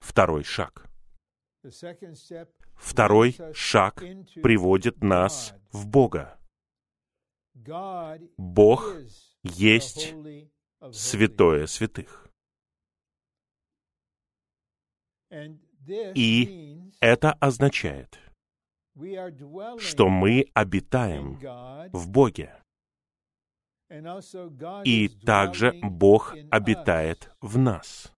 Второй 0.00 0.44
шаг. 0.44 0.86
Второй 2.76 3.36
шаг 3.52 4.02
приводит 4.42 5.02
нас 5.02 5.54
в 5.72 5.86
Бога. 5.86 6.38
Бог 8.36 8.94
есть 9.42 10.14
святое 10.92 11.66
святых. 11.66 12.28
И 16.14 16.78
это 17.00 17.32
означает, 17.32 18.18
что 19.78 20.08
мы 20.08 20.46
обитаем 20.54 21.38
в 21.92 22.08
Боге. 22.10 22.54
И 24.84 25.08
также 25.08 25.72
Бог 25.82 26.34
обитает 26.50 27.30
в 27.40 27.58
нас. 27.58 28.15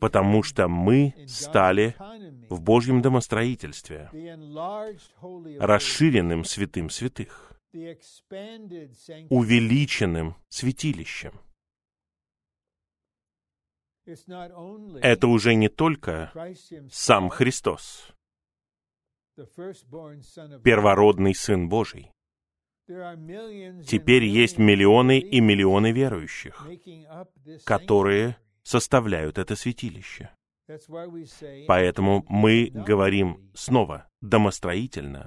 Потому 0.00 0.42
что 0.42 0.68
мы 0.68 1.14
стали 1.26 1.94
в 2.50 2.60
Божьем 2.60 3.02
домостроительстве, 3.02 4.10
расширенным 5.60 6.44
святым 6.44 6.90
святых, 6.90 7.60
увеличенным 9.30 10.36
святилищем. 10.48 11.40
это 15.02 15.26
уже 15.28 15.54
не 15.54 15.68
только 15.68 16.32
сам 16.90 17.28
Христос, 17.28 18.12
первородный 19.36 21.34
Сын 21.34 21.68
Божий. 21.68 22.10
Теперь 22.86 24.24
есть 24.24 24.58
миллионы 24.58 25.18
и 25.18 25.40
миллионы 25.40 25.90
верующих, 25.90 26.68
которые 27.64 28.36
составляют 28.66 29.38
это 29.38 29.54
святилище. 29.54 30.30
Поэтому 31.68 32.26
мы 32.28 32.70
говорим 32.74 33.52
снова 33.54 34.08
домостроительно. 34.20 35.24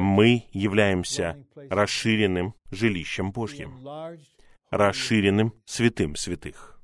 Мы 0.00 0.48
являемся 0.50 1.46
расширенным 1.70 2.54
жилищем 2.72 3.30
Божьим, 3.30 3.78
расширенным 4.70 5.54
святым 5.64 6.16
святых. 6.16 6.80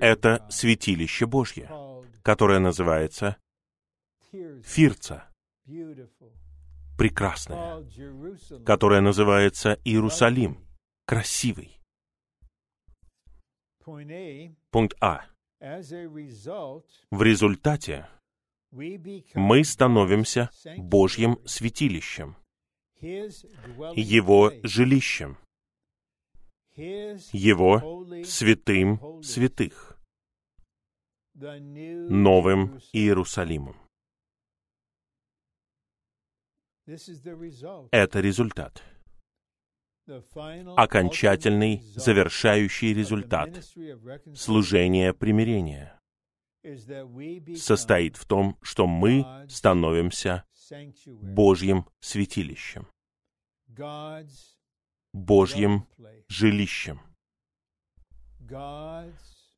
Это 0.00 0.44
святилище 0.50 1.26
Божье, 1.26 1.70
которое 2.22 2.58
называется 2.58 3.36
Фирца, 4.64 5.28
прекрасное, 6.98 7.86
которое 8.66 9.00
называется 9.00 9.78
Иерусалим, 9.84 10.66
красивый. 11.06 11.79
Пункт 14.70 14.96
А. 15.00 15.26
В 17.10 17.22
результате 17.22 18.08
мы 19.34 19.64
становимся 19.64 20.50
Божьим 20.76 21.38
святилищем, 21.44 22.36
Его 23.00 24.52
жилищем, 24.62 25.38
его 27.32 28.24
святым 28.24 29.22
святых, 29.22 29.98
Новым 31.34 32.80
Иерусалимом. 32.92 33.76
Это 37.92 38.20
результат. 38.20 38.82
Окончательный, 40.76 41.82
завершающий 41.94 42.92
результат 42.92 43.64
служения 44.34 45.12
примирения. 45.12 45.98
состоит 47.56 48.16
в 48.16 48.24
том, 48.26 48.58
что 48.62 48.86
мы 48.86 49.24
становимся 49.48 50.44
Божьим 51.06 51.86
святилищем, 52.00 52.86
Божьим 55.12 55.86
жилищем, 56.28 57.00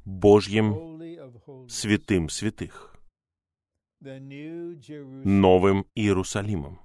Божьим 0.05 1.69
святым 1.69 2.29
святых, 2.29 2.95
Новым 4.01 5.87
Иерусалимом. 5.95 6.81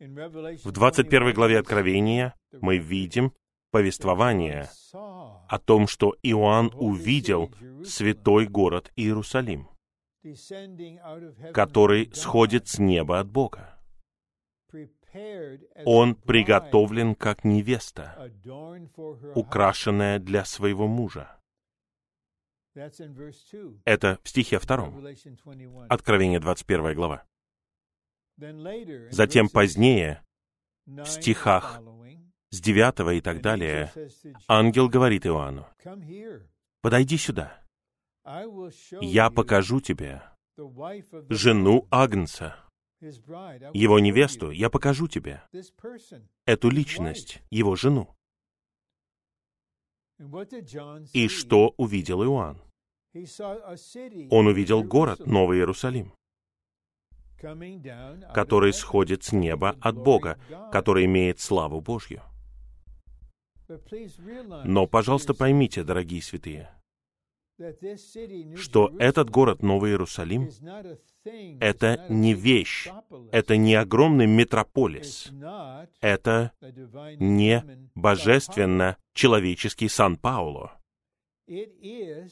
В 0.00 0.70
21 0.70 1.34
главе 1.34 1.58
Откровения 1.58 2.34
мы 2.52 2.78
видим 2.78 3.32
повествование 3.72 4.68
о 4.92 5.58
том, 5.58 5.88
что 5.88 6.14
Иоанн 6.22 6.70
увидел 6.74 7.52
святой 7.84 8.46
город 8.46 8.92
Иерусалим, 8.94 9.68
который 11.52 12.10
сходит 12.14 12.68
с 12.68 12.78
неба 12.78 13.18
от 13.18 13.28
Бога. 13.28 13.78
Он 15.84 16.14
приготовлен 16.14 17.14
как 17.16 17.44
невеста, 17.44 18.30
украшенная 19.34 20.20
для 20.20 20.44
своего 20.44 20.86
мужа. 20.86 21.40
Это 23.84 24.20
в 24.22 24.28
стихе 24.28 24.60
втором. 24.60 25.04
Откровение 25.88 26.38
21 26.38 26.94
глава. 26.94 27.24
Затем 29.10 29.48
позднее, 29.48 30.22
в 30.86 31.06
стихах 31.06 31.80
с 32.50 32.60
9 32.60 33.16
и 33.16 33.20
так 33.20 33.42
далее, 33.42 33.92
ангел 34.46 34.88
говорит 34.88 35.26
Иоанну, 35.26 35.66
«Подойди 36.80 37.16
сюда, 37.16 37.60
я 39.00 39.30
покажу 39.30 39.80
тебе 39.80 40.22
жену 41.28 41.88
Агнца, 41.90 42.56
его 43.00 43.98
невесту, 43.98 44.50
я 44.50 44.70
покажу 44.70 45.08
тебе, 45.08 45.42
эту 46.46 46.70
личность, 46.70 47.42
его 47.50 47.74
жену». 47.74 48.14
И 51.12 51.28
что 51.28 51.74
увидел 51.76 52.22
Иоанн? 52.24 52.60
Он 54.30 54.46
увидел 54.46 54.84
город, 54.84 55.26
Новый 55.26 55.58
Иерусалим 55.58 56.12
который 58.34 58.72
сходит 58.72 59.24
с 59.24 59.32
неба 59.32 59.76
от 59.80 59.96
Бога, 59.96 60.38
который 60.72 61.04
имеет 61.04 61.40
славу 61.40 61.80
Божью. 61.80 62.22
Но, 64.64 64.86
пожалуйста, 64.86 65.34
поймите, 65.34 65.82
дорогие 65.84 66.22
святые, 66.22 66.70
что 68.56 68.92
этот 68.98 69.30
город 69.30 69.62
Новый 69.62 69.90
Иерусалим— 69.90 70.48
это 71.60 72.06
не 72.08 72.32
вещь, 72.32 72.88
это 73.32 73.56
не 73.56 73.74
огромный 73.74 74.26
метрополис, 74.26 75.30
это 76.00 76.52
не 77.18 77.64
божественно-человеческий 77.94 79.88
Сан-Пауло. 79.88 80.80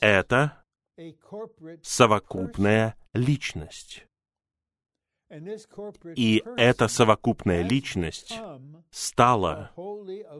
Это 0.00 0.64
совокупная 1.82 2.94
личность. 3.12 4.05
И 5.28 6.42
эта 6.56 6.86
совокупная 6.88 7.62
личность 7.62 8.38
стала 8.90 9.72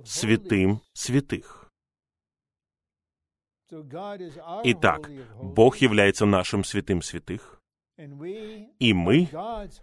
святым 0.05 0.81
святых. 0.93 1.73
Итак, 3.69 5.11
Бог 5.43 5.79
является 5.79 6.25
нашим 6.25 6.63
святым 6.63 7.03
святых, 7.03 7.61
и 7.99 8.93
мы 8.93 9.23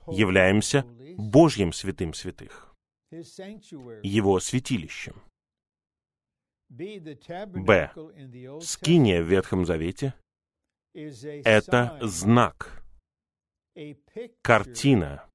являемся 0.08 0.86
Божьим 1.18 1.74
святым 1.74 2.14
святых, 2.14 2.74
Его 3.12 4.40
святилищем. 4.40 5.22
Б. 6.70 7.92
Скиния 8.62 9.22
в 9.22 9.28
Ветхом 9.28 9.66
Завете— 9.66 10.14
это 10.94 12.00
знак— 12.02 12.80
картина 14.42 15.30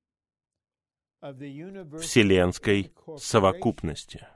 вселенской 1.20 2.92
совокупности. 3.16 4.26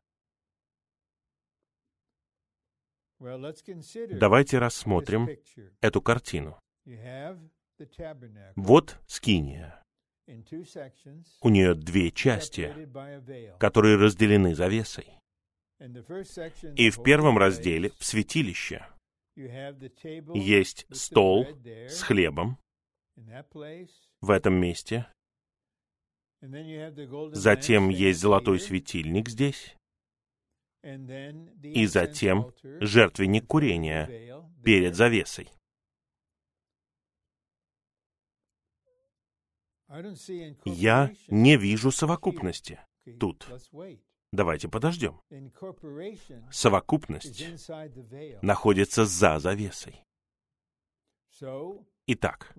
Давайте 4.11 4.59
рассмотрим 4.59 5.29
эту 5.81 6.03
картину. 6.03 6.59
Вот 8.57 8.99
скиния. 9.07 9.83
У 11.41 11.49
нее 11.49 11.75
две 11.75 12.11
части, 12.11 12.89
которые 13.59 13.97
разделены 13.97 14.55
завесой. 14.55 15.07
И 16.77 16.91
в 16.91 17.03
первом 17.03 17.39
разделе, 17.39 17.91
в 17.99 18.05
святилище, 18.05 18.87
есть 19.35 20.87
стол 20.91 21.47
с 21.65 22.03
хлебом, 22.03 22.59
в 24.21 24.31
этом 24.31 24.55
месте. 24.55 25.07
Затем 27.33 27.89
есть 27.89 28.21
золотой 28.21 28.59
светильник 28.59 29.29
здесь. 29.29 29.77
И 30.83 31.87
затем 31.87 32.53
жертвенник 32.63 33.47
курения 33.47 34.43
перед 34.65 34.97
завесой. 34.97 35.51
Я 40.65 41.15
не 41.29 41.57
вижу 41.57 41.91
совокупности 41.93 42.81
тут. 43.21 43.47
Давайте 44.33 44.69
подождем. 44.69 45.21
Совокупность 46.51 47.45
находится 48.43 49.05
за 49.05 49.39
завесой. 49.39 50.03
Итак, 52.07 52.55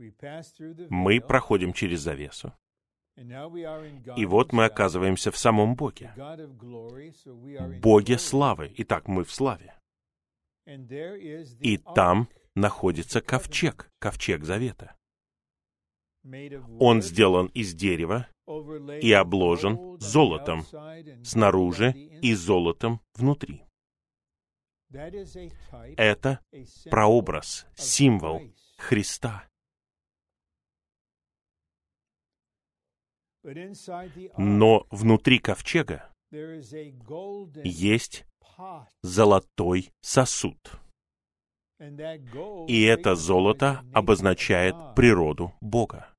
мы 0.90 1.20
проходим 1.20 1.74
через 1.74 2.02
завесу. 2.02 2.54
И 3.16 4.26
вот 4.26 4.54
мы 4.54 4.66
оказываемся 4.66 5.32
в 5.32 5.38
самом 5.38 5.76
Боге. 5.76 6.14
Боге 7.82 8.18
славы. 8.18 8.74
Итак, 8.78 9.08
мы 9.08 9.24
в 9.24 9.32
славе. 9.32 9.76
И 10.66 11.78
там 11.96 12.30
находится 12.56 13.22
ковчег, 13.22 13.90
ковчег 14.00 14.44
завета. 14.44 14.96
Он 16.80 17.02
сделан 17.02 17.48
из 17.48 17.74
дерева 17.74 18.28
и 19.02 19.12
обложен 19.12 20.00
золотом 20.00 20.64
снаружи 21.24 21.92
и 21.92 22.34
золотом 22.34 23.02
внутри. 23.14 23.64
Это 25.98 26.40
прообраз, 26.90 27.68
символ 27.76 28.42
Христа. 28.84 29.48
Но 34.38 34.88
внутри 34.92 35.40
ковчега 35.40 36.14
есть 37.64 38.26
золотой 39.02 39.94
сосуд. 40.02 40.58
И 42.68 42.84
это 42.84 43.16
золото 43.16 43.84
обозначает 43.94 44.76
природу 44.96 45.54
Бога. 45.62 46.14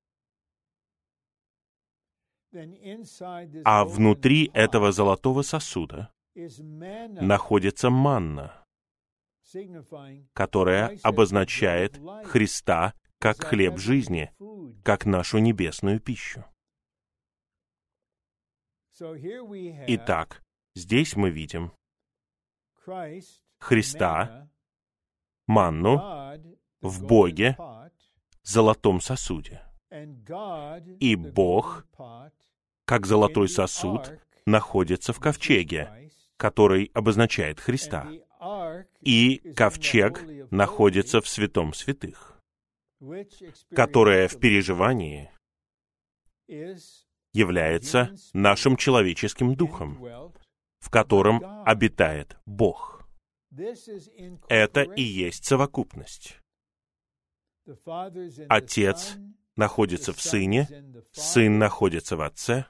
А 3.63 3.85
внутри 3.85 4.49
этого 4.53 4.91
золотого 4.91 5.43
сосуда 5.43 6.11
находится 6.33 7.89
манна, 7.89 8.64
которая 10.33 10.97
обозначает 11.03 11.99
Христа 12.25 12.93
как 13.19 13.43
хлеб 13.43 13.77
жизни, 13.77 14.31
как 14.83 15.05
нашу 15.05 15.39
небесную 15.39 15.99
пищу. 15.99 16.43
Итак, 19.87 20.43
здесь 20.73 21.15
мы 21.15 21.29
видим 21.29 21.71
Христа, 23.59 24.49
манну 25.47 25.97
в 26.81 27.03
Боге, 27.03 27.57
золотом 28.43 29.01
сосуде. 29.01 29.61
И 30.99 31.15
Бог, 31.15 31.85
как 32.85 33.05
золотой 33.05 33.49
сосуд, 33.49 34.19
находится 34.45 35.13
в 35.13 35.19
ковчеге, 35.19 36.11
который 36.37 36.91
обозначает 36.93 37.59
Христа 37.59 38.07
и 39.01 39.53
ковчег 39.55 40.23
находится 40.51 41.21
в 41.21 41.27
святом 41.27 41.73
святых, 41.73 42.39
которое 43.73 44.27
в 44.27 44.39
переживании 44.39 45.31
является 47.33 48.15
нашим 48.33 48.77
человеческим 48.77 49.55
духом, 49.55 49.99
в 50.79 50.89
котором 50.89 51.41
обитает 51.65 52.37
Бог. 52.45 53.07
Это 54.49 54.81
и 54.81 55.01
есть 55.01 55.45
совокупность. 55.45 56.39
Отец 58.49 59.17
находится 59.55 60.13
в 60.13 60.21
Сыне, 60.21 60.67
Сын 61.11 61.57
находится 61.57 62.15
в 62.15 62.21
Отце, 62.21 62.67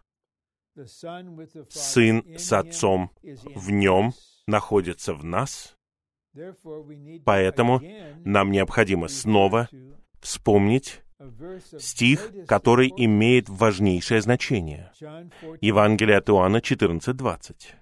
Сын 1.70 2.38
с 2.38 2.54
Отцом 2.54 3.12
в 3.24 3.72
Нем 3.72 4.14
находится 4.48 5.14
в 5.14 5.24
нас, 5.24 5.76
поэтому 7.26 7.82
нам 8.26 8.52
необходимо 8.52 9.08
снова 9.08 9.70
вспомнить 10.20 11.02
стих, 11.80 12.32
который 12.48 12.92
имеет 12.96 13.50
важнейшее 13.50 14.22
значение. 14.22 14.92
Евангелие 15.62 16.18
от 16.18 16.30
Иоанна 16.30 16.58
14.20. 16.58 17.76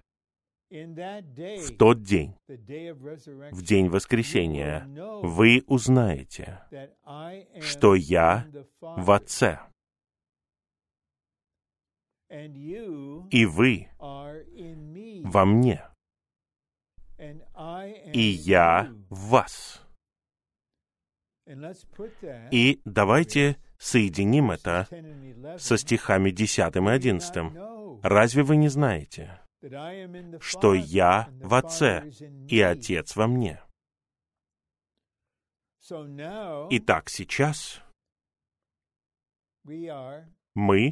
В 0.73 1.77
тот 1.77 2.01
день, 2.01 2.35
в 2.47 3.61
день 3.61 3.89
воскресения, 3.89 4.87
вы 5.21 5.63
узнаете, 5.67 6.63
что 7.61 7.93
я 7.93 8.47
в 8.81 9.11
Отце, 9.11 9.59
и 13.29 13.45
вы 13.45 13.87
во 13.99 15.45
мне, 15.45 15.83
и 18.13 18.21
я 18.21 18.93
в 19.09 19.29
вас. 19.29 19.81
И 22.51 22.81
давайте 22.85 23.57
соединим 23.77 24.51
это 24.51 24.87
со 25.57 25.77
стихами 25.77 26.31
10 26.31 26.57
и 26.57 26.61
11. 26.61 28.03
Разве 28.03 28.43
вы 28.43 28.55
не 28.55 28.69
знаете, 28.69 29.39
что 30.39 30.73
я 30.73 31.29
в 31.31 31.53
Отце, 31.53 32.09
и 32.47 32.61
Отец 32.61 33.15
во 33.15 33.27
мне? 33.27 33.61
Итак, 36.69 37.09
сейчас 37.09 37.81
мы 40.55 40.91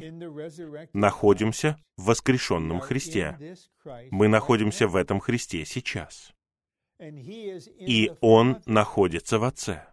находимся 0.92 1.78
в 1.96 2.04
воскрешенном 2.04 2.80
Христе. 2.80 3.56
Мы 4.10 4.28
находимся 4.28 4.86
в 4.86 4.96
этом 4.96 5.20
Христе 5.20 5.64
сейчас. 5.64 6.34
И 7.78 8.12
Он 8.20 8.62
находится 8.66 9.38
в 9.38 9.44
Отце. 9.44 9.86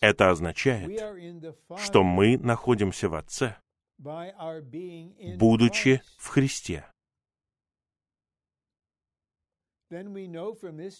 Это 0.00 0.30
означает, 0.30 0.90
что 1.78 2.02
мы 2.02 2.38
находимся 2.38 3.08
в 3.08 3.14
Отце, 3.14 3.56
будучи 5.36 6.02
в 6.18 6.28
Христе. 6.28 6.84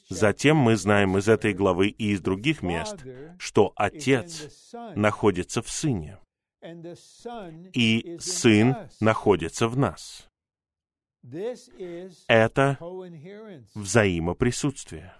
Затем 0.08 0.56
мы 0.56 0.76
знаем 0.76 1.18
из 1.18 1.28
этой 1.28 1.52
главы 1.52 1.88
и 1.88 2.12
из 2.12 2.20
других 2.20 2.62
мест, 2.62 3.04
что 3.38 3.72
Отец 3.76 4.72
находится 4.94 5.62
в 5.62 5.70
Сыне, 5.70 6.18
и 7.72 8.18
Сын 8.20 8.76
находится 9.00 9.68
в 9.68 9.76
нас. 9.76 10.28
Это 12.28 12.78
взаимоприсутствие. 13.74 15.14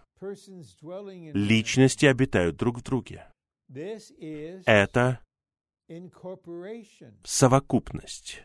Личности 1.33 2.07
обитают 2.07 2.57
друг 2.57 2.79
в 2.79 2.83
друге. 2.83 3.27
Это 4.67 5.21
совокупность. 7.25 8.43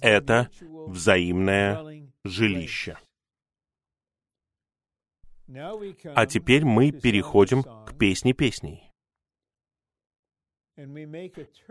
Это 0.00 0.50
взаимное 0.60 2.10
жилище. 2.24 2.98
А 6.14 6.26
теперь 6.26 6.64
мы 6.64 6.90
переходим 6.90 7.62
к 7.62 7.96
песне 7.98 8.32
песней. 8.32 8.90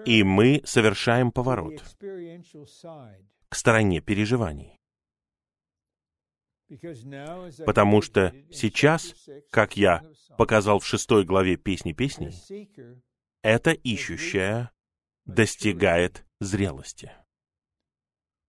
И 0.05 0.23
мы 0.23 0.61
совершаем 0.63 1.31
поворот 1.31 1.83
к 3.49 3.55
стороне 3.55 4.01
переживаний. 4.01 4.75
Потому 7.65 8.01
что 8.01 8.33
сейчас, 8.51 9.13
как 9.51 9.77
я 9.77 10.03
показал 10.37 10.79
в 10.79 10.85
шестой 10.85 11.23
главе 11.23 11.57
«Песни 11.57 11.93
песней», 11.93 12.33
это 13.43 13.71
ищущая 13.71 14.71
достигает 15.25 16.25
зрелости. 16.39 17.11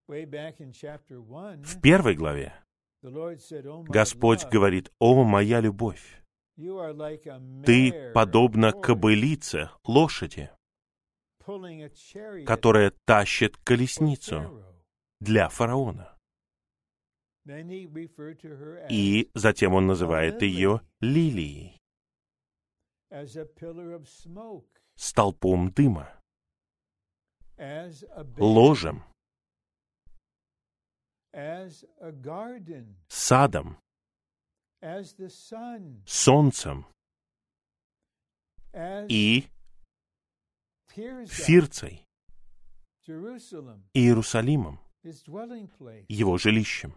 В 0.09 1.81
первой 1.83 2.15
главе 2.15 2.55
Господь 3.03 4.47
говорит, 4.47 4.91
«О, 4.99 5.25
моя 5.25 5.61
любовь, 5.61 6.23
ты 6.57 8.13
подобна 8.15 8.73
кобылице, 8.73 9.71
лошади, 9.85 10.51
которая 12.47 12.93
тащит 13.05 13.57
колесницу 13.59 14.65
для 15.21 15.49
фараона. 15.49 16.17
И 18.91 19.31
затем 19.35 19.75
он 19.75 19.87
называет 19.87 20.43
ее 20.43 20.81
лилией, 21.01 21.79
столпом 24.97 25.71
дыма, 25.71 26.21
ложем, 28.37 29.05
садом, 33.09 33.79
солнцем. 36.07 36.87
и 39.09 39.47
Фирцей, 41.27 42.05
Иерусалимом, 43.95 44.81
его 46.09 46.39
жилищем. 46.39 46.95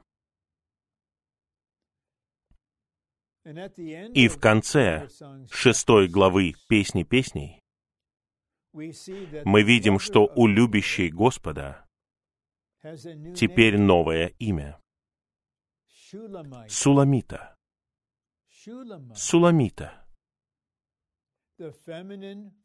И 3.46 4.28
в 4.28 4.40
конце 4.40 5.08
шестой 5.50 6.08
главы 6.08 6.54
«Песни 6.68 7.04
песней» 7.04 7.62
мы 8.74 9.64
видим, 9.64 10.00
что 10.00 10.26
у 10.36 10.48
любящей 10.48 11.10
Господа 11.10 11.88
теперь 13.36 13.80
новое 13.80 14.28
имя. 14.40 14.80
Суламита. 16.68 17.56
Суламита. 19.16 20.06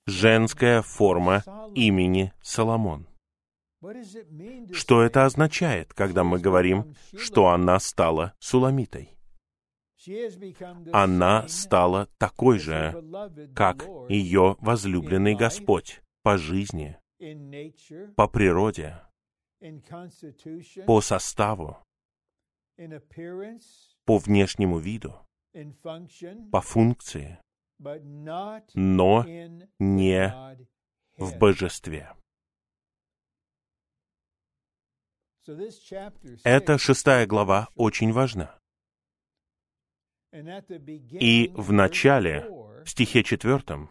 Женская 0.07 0.83
форма 0.83 1.43
имени 1.75 2.33
Соломон. 2.43 3.13
Что 4.73 5.03
это 5.03 5.25
означает, 5.25 5.92
когда 5.94 6.25
мы 6.25 6.38
говорим, 6.38 6.94
что 7.16 7.49
она 7.49 7.79
стала 7.79 8.35
Суламитой? 8.38 9.14
она 10.92 11.49
стала 11.49 12.09
такой 12.18 12.59
же, 12.59 12.94
как 13.55 13.87
ее 14.09 14.57
возлюбленный 14.61 15.35
Господь 15.35 16.03
по 16.23 16.37
жизни, 16.37 16.99
по 18.16 18.29
природе, 18.29 19.01
по 20.87 21.01
составу, 21.01 21.79
по 24.05 24.18
внешнему 24.18 24.79
виду, 24.79 25.14
по 26.53 26.61
функции, 26.61 27.38
но 28.75 29.25
не 29.79 30.59
в 31.16 31.38
божестве. 31.38 32.12
Эта 36.45 36.79
шестая 36.79 37.27
глава 37.27 37.69
очень 37.75 38.13
важна. 38.13 38.59
И 40.33 41.53
в 41.55 41.73
начале, 41.73 42.47
в 42.85 42.88
стихе 42.88 43.23
четвертом, 43.23 43.90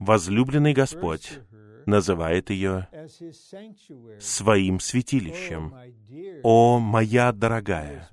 возлюбленный 0.00 0.72
Господь 0.72 1.40
называет 1.86 2.50
ее 2.50 2.88
своим 4.20 4.80
святилищем. 4.80 5.74
«О, 6.42 6.78
моя 6.78 7.32
дорогая, 7.32 8.08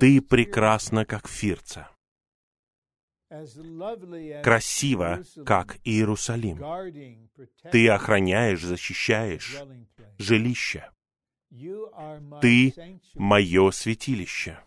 ты 0.00 0.20
прекрасна, 0.20 1.04
как 1.04 1.28
Фирца, 1.28 1.88
красиво, 4.42 5.22
как 5.44 5.78
Иерусалим. 5.84 6.58
Ты 7.70 7.88
охраняешь, 7.88 8.62
защищаешь 8.62 9.62
жилище. 10.18 10.90
Ты 12.40 13.00
мое 13.14 13.70
святилище. 13.70 14.62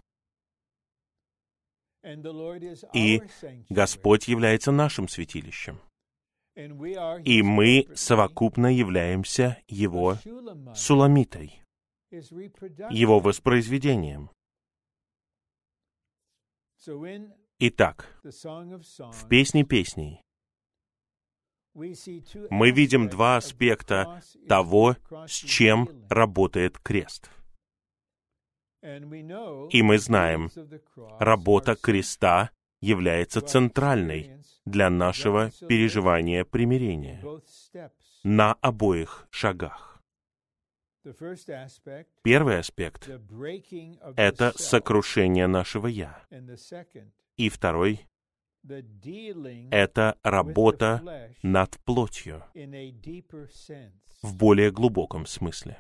И 2.93 3.21
Господь 3.69 4.27
является 4.27 4.71
нашим 4.71 5.07
святилищем. 5.07 5.79
И 6.55 7.43
мы 7.43 7.87
совокупно 7.95 8.73
являемся 8.73 9.57
Его 9.67 10.17
суламитой, 10.75 11.61
его 12.89 13.19
воспроизведением. 13.19 14.29
Итак, 17.63 18.07
в 18.23 19.27
«Песне 19.29 19.63
песней» 19.63 20.25
мы 21.75 22.71
видим 22.71 23.07
два 23.07 23.37
аспекта 23.37 24.19
того, 24.49 24.97
с 25.27 25.33
чем 25.33 25.87
работает 26.09 26.79
крест. 26.79 27.29
И 28.81 29.83
мы 29.83 29.99
знаем, 29.99 30.49
работа 31.19 31.75
креста 31.75 32.49
является 32.79 33.41
центральной 33.41 34.41
для 34.65 34.89
нашего 34.89 35.51
переживания 35.69 36.43
примирения 36.43 37.23
на 38.23 38.53
обоих 38.53 39.27
шагах. 39.29 40.01
Первый 42.23 42.57
аспект— 42.57 43.07
это 44.15 44.51
сокрушение 44.57 45.45
нашего 45.45 45.85
«я». 45.85 46.25
И 47.41 47.49
второй— 47.49 48.05
это 49.71 50.15
работа 50.21 51.33
над 51.41 51.79
плотью 51.85 52.43
в 54.21 54.35
более 54.35 54.69
глубоком 54.69 55.25
смысле. 55.25 55.79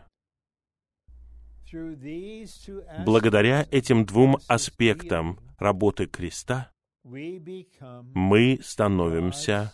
Благодаря 3.05 3.67
этим 3.69 4.07
двум 4.07 4.39
аспектам 4.47 5.39
работы 5.59 6.07
креста 6.07 6.71
мы 7.03 8.59
становимся 8.63 9.71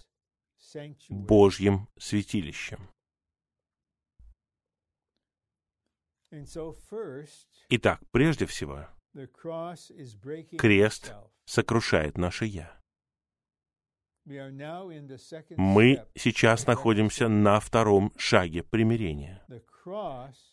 Божьим 1.07 1.87
святилищем. 1.97 2.89
Итак, 7.69 8.01
прежде 8.11 8.45
всего, 8.45 8.87
крест 10.57 11.13
сокрушает 11.47 12.17
наше 12.17 12.45
«я». 12.45 12.77
Мы 15.55 16.05
сейчас 16.15 16.67
находимся 16.67 17.29
на 17.29 17.59
втором 17.61 18.11
шаге 18.17 18.61
примирения. 18.61 19.41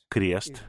Крест 0.08 0.62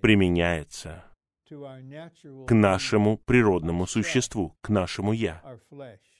применяется 0.00 1.04
к 1.48 2.54
нашему 2.54 3.18
природному 3.18 3.86
существу, 3.86 4.56
к 4.60 4.68
нашему 4.68 5.12
«я», 5.12 5.42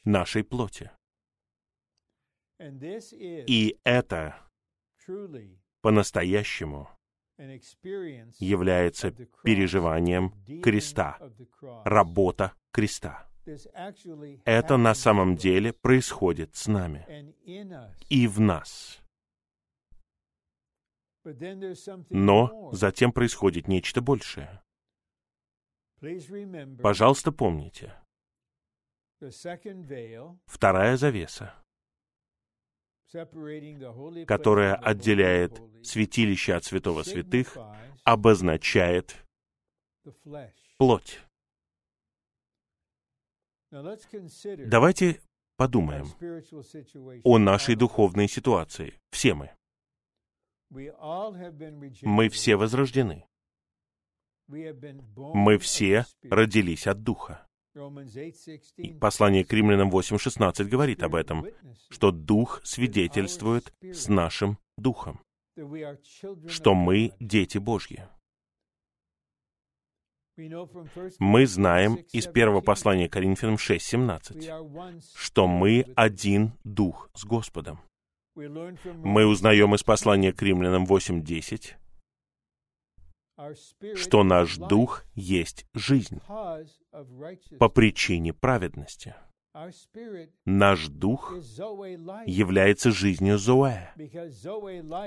нашей 0.05 0.43
плоти. 0.43 0.91
И 2.59 3.79
это 3.85 4.37
по-настоящему 5.83 6.89
является 8.39 9.13
переживанием 9.45 10.33
креста, 10.63 11.19
работа 11.85 12.55
креста. 12.77 13.27
Это 14.45 14.77
на 14.77 14.95
самом 14.95 15.37
деле 15.37 15.73
происходит 15.73 16.55
с 16.57 16.67
нами 16.67 17.07
и 18.11 18.27
в 18.27 18.39
нас. 18.39 19.01
Но 22.11 22.71
затем 22.73 23.13
происходит 23.13 23.67
нечто 23.67 24.03
большее. 24.03 24.63
Пожалуйста, 26.83 27.33
помните. 27.33 27.95
Вторая 30.45 30.97
завеса, 30.99 31.55
которая 34.27 34.75
отделяет 34.75 35.63
святилище 35.83 36.53
от 36.53 36.65
святого 36.65 37.03
святых, 37.05 37.57
обозначает 38.05 39.17
плоть. 40.77 41.26
Давайте 43.71 45.21
подумаем 45.57 46.07
о 47.25 47.39
нашей 47.39 47.75
духовной 47.75 48.29
ситуации. 48.29 48.95
Все 49.11 49.35
мы. 49.35 49.51
Мы 50.71 52.29
все 52.29 52.57
возрождены. 52.57 53.27
Мы 54.49 55.59
все 55.59 56.07
родились 56.23 56.87
от 56.87 57.03
Духа. 57.03 57.47
И 58.77 58.95
послание 58.95 59.45
к 59.45 59.53
римлянам 59.53 59.91
8.16 59.91 60.65
говорит 60.65 61.03
об 61.03 61.15
этом, 61.15 61.47
что 61.91 62.11
Дух 62.11 62.61
свидетельствует 62.65 63.73
с 63.83 64.09
нашим 64.09 64.59
Духом, 64.79 65.21
что 66.49 66.75
мы 66.75 67.13
дети 67.21 67.59
Божьи. 67.59 68.07
Мы 71.19 71.47
знаем 71.47 71.95
из 72.13 72.27
первого 72.27 72.61
послания 72.61 73.09
Коринфянам 73.09 73.55
6.17, 73.55 75.03
что 75.15 75.47
мы 75.47 75.87
один 75.97 76.53
Дух 76.63 77.09
с 77.15 77.25
Господом. 77.25 77.81
Мы 78.35 79.27
узнаем 79.27 79.75
из 79.75 79.83
послания 79.83 80.33
к 80.35 80.43
римлянам 80.43 80.85
8.10, 80.85 81.77
что 83.97 84.25
наш 84.25 84.57
дух 84.59 85.05
есть 85.15 85.67
жизнь 85.73 86.21
по 87.59 87.69
причине 87.71 88.35
праведности. 88.35 89.15
Наш 90.45 90.89
дух 90.89 91.33
является 92.27 92.91
жизнью 92.91 93.39
Зоэ, 93.39 93.95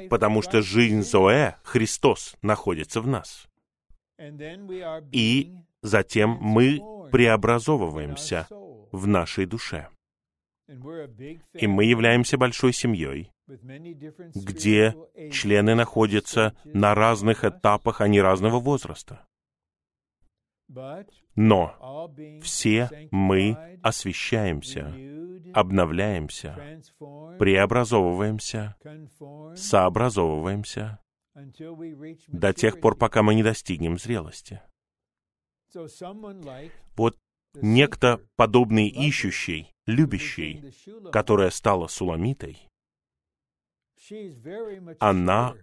потому 0.10 0.42
что 0.42 0.64
жизнь 0.64 1.04
Зоэ, 1.04 1.58
Христос, 1.64 2.36
находится 2.42 3.00
в 3.02 3.06
нас. 3.06 3.48
И 5.12 5.56
затем 5.82 6.38
мы 6.42 6.80
преобразовываемся 7.12 8.48
в 8.92 9.08
нашей 9.08 9.46
душе. 9.46 9.90
И 11.54 11.68
мы 11.68 11.86
являемся 11.86 12.38
большой 12.38 12.74
семьей, 12.74 13.32
где 13.48 14.96
члены 15.32 15.74
находятся 15.76 16.56
на 16.66 16.94
разных 16.94 17.44
этапах, 17.44 18.02
они 18.02 18.22
разного 18.22 18.60
возраста. 18.60 19.26
Но 21.36 22.12
все 22.44 23.10
мы 23.10 23.80
освещаемся, 23.82 24.94
обновляемся, 25.54 26.56
преобразовываемся, 27.40 28.76
сообразовываемся 29.56 31.00
до 32.28 32.54
тех 32.54 32.80
пор, 32.80 32.98
пока 32.98 33.24
мы 33.24 33.36
не 33.36 33.44
достигнем 33.44 33.98
зрелости. 33.98 34.62
Вот 36.96 37.18
некто, 37.54 38.22
подобный 38.36 38.88
ищущий, 38.88 39.74
любящий, 39.86 40.74
которая 41.12 41.50
стала 41.50 41.88
суламитой, 41.88 42.68
она 45.00 45.56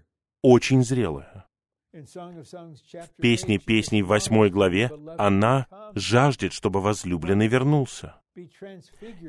очень 0.42 0.84
зрелая. 0.84 1.46
В 1.92 3.08
песне 3.20 3.58
песней 3.58 4.02
в 4.02 4.08
восьмой 4.08 4.50
главе 4.50 4.90
она 5.16 5.66
жаждет, 5.94 6.52
чтобы 6.52 6.80
возлюбленный 6.82 7.48
вернулся. 7.48 8.20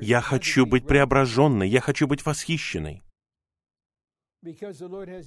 Я 0.01 0.19
хочу 0.19 0.65
быть 0.65 0.85
преображенной, 0.85 1.69
я 1.69 1.79
хочу 1.79 2.07
быть 2.07 2.25
восхищенной. 2.25 3.03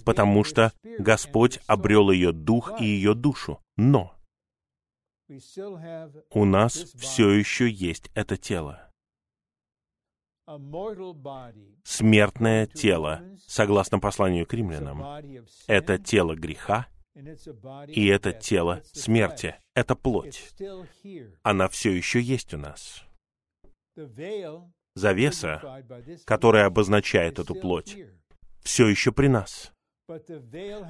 Потому 0.04 0.44
что 0.44 0.72
Господь 0.98 1.60
обрел 1.66 2.10
ее 2.10 2.32
дух 2.32 2.80
и 2.80 2.84
ее 2.84 3.14
душу. 3.14 3.60
Но 3.76 4.14
у 6.30 6.44
нас 6.44 6.74
все 6.96 7.30
еще 7.30 7.68
есть 7.68 8.10
это 8.14 8.36
тело. 8.36 8.90
Смертное 11.84 12.66
тело, 12.66 13.22
согласно 13.46 14.00
посланию 14.00 14.46
к 14.46 14.52
римлянам, 14.52 15.22
это 15.68 15.98
тело 15.98 16.34
греха, 16.34 16.88
и 17.86 18.06
это 18.06 18.32
тело 18.32 18.82
смерти, 18.92 19.56
это 19.74 19.94
плоть. 19.94 20.52
Она 21.42 21.68
все 21.68 21.92
еще 21.92 22.20
есть 22.20 22.52
у 22.54 22.58
нас. 22.58 23.04
Завеса, 24.94 25.84
которая 26.24 26.66
обозначает 26.66 27.38
эту 27.38 27.54
плоть, 27.54 27.96
все 28.62 28.88
еще 28.88 29.12
при 29.12 29.28
нас. 29.28 29.72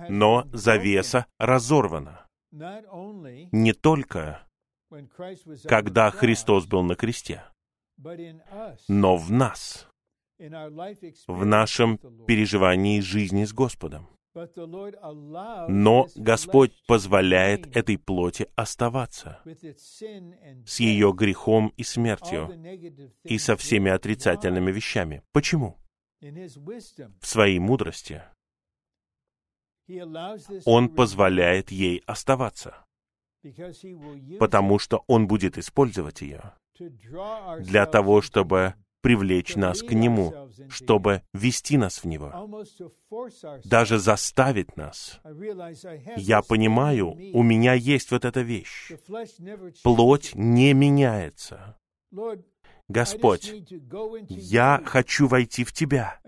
Но 0.08 0.48
завеса 0.52 1.26
разорвана. 1.38 2.26
Не 2.50 3.72
только 3.72 4.46
когда 5.64 6.10
Христос 6.10 6.66
был 6.66 6.82
на 6.82 6.96
кресте, 6.96 7.44
но 8.88 9.16
в 9.16 9.30
нас, 9.30 9.88
в 10.38 11.44
нашем 11.44 11.98
переживании 12.26 13.00
жизни 13.00 13.44
с 13.44 13.52
Господом. 13.52 14.08
Но 15.68 16.06
Господь 16.14 16.72
позволяет 16.86 17.76
этой 17.76 17.98
плоти 17.98 18.48
оставаться 18.54 19.40
с 19.44 20.80
ее 20.80 21.12
грехом 21.12 21.72
и 21.76 21.82
смертью 21.82 22.48
и 23.24 23.38
со 23.38 23.56
всеми 23.56 23.90
отрицательными 23.90 24.70
вещами. 24.70 25.22
Почему? 25.32 25.78
В 26.20 27.26
своей 27.26 27.58
мудрости 27.58 28.22
Он 30.64 30.88
позволяет 30.94 31.70
ей 31.70 32.02
оставаться, 32.06 32.84
потому 34.38 34.78
что 34.78 35.02
Он 35.06 35.26
будет 35.26 35.58
использовать 35.58 36.20
ее 36.20 36.54
для 37.60 37.86
того, 37.86 38.20
чтобы 38.20 38.74
привлечь 39.00 39.56
нас 39.56 39.82
к 39.82 39.92
Нему, 39.92 40.50
чтобы 40.68 41.22
вести 41.32 41.78
нас 41.78 42.04
в 42.04 42.06
Него, 42.06 42.30
даже 43.64 43.98
заставить 43.98 44.76
нас. 44.76 45.20
Я 46.16 46.42
понимаю, 46.42 47.12
у 47.32 47.42
меня 47.42 47.74
есть 47.74 48.10
вот 48.10 48.24
эта 48.24 48.42
вещь. 48.42 48.92
Плоть 49.82 50.34
не 50.34 50.74
меняется. 50.74 51.78
Господь, 52.90 53.54
я 54.28 54.82
хочу 54.84 55.26
войти 55.28 55.64
в 55.64 55.72
Тебя. 55.72 56.20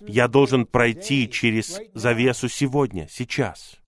Я 0.00 0.28
должен 0.28 0.66
пройти 0.66 1.28
через 1.28 1.80
завесу 1.94 2.48
сегодня, 2.48 3.08
сейчас. 3.08 3.80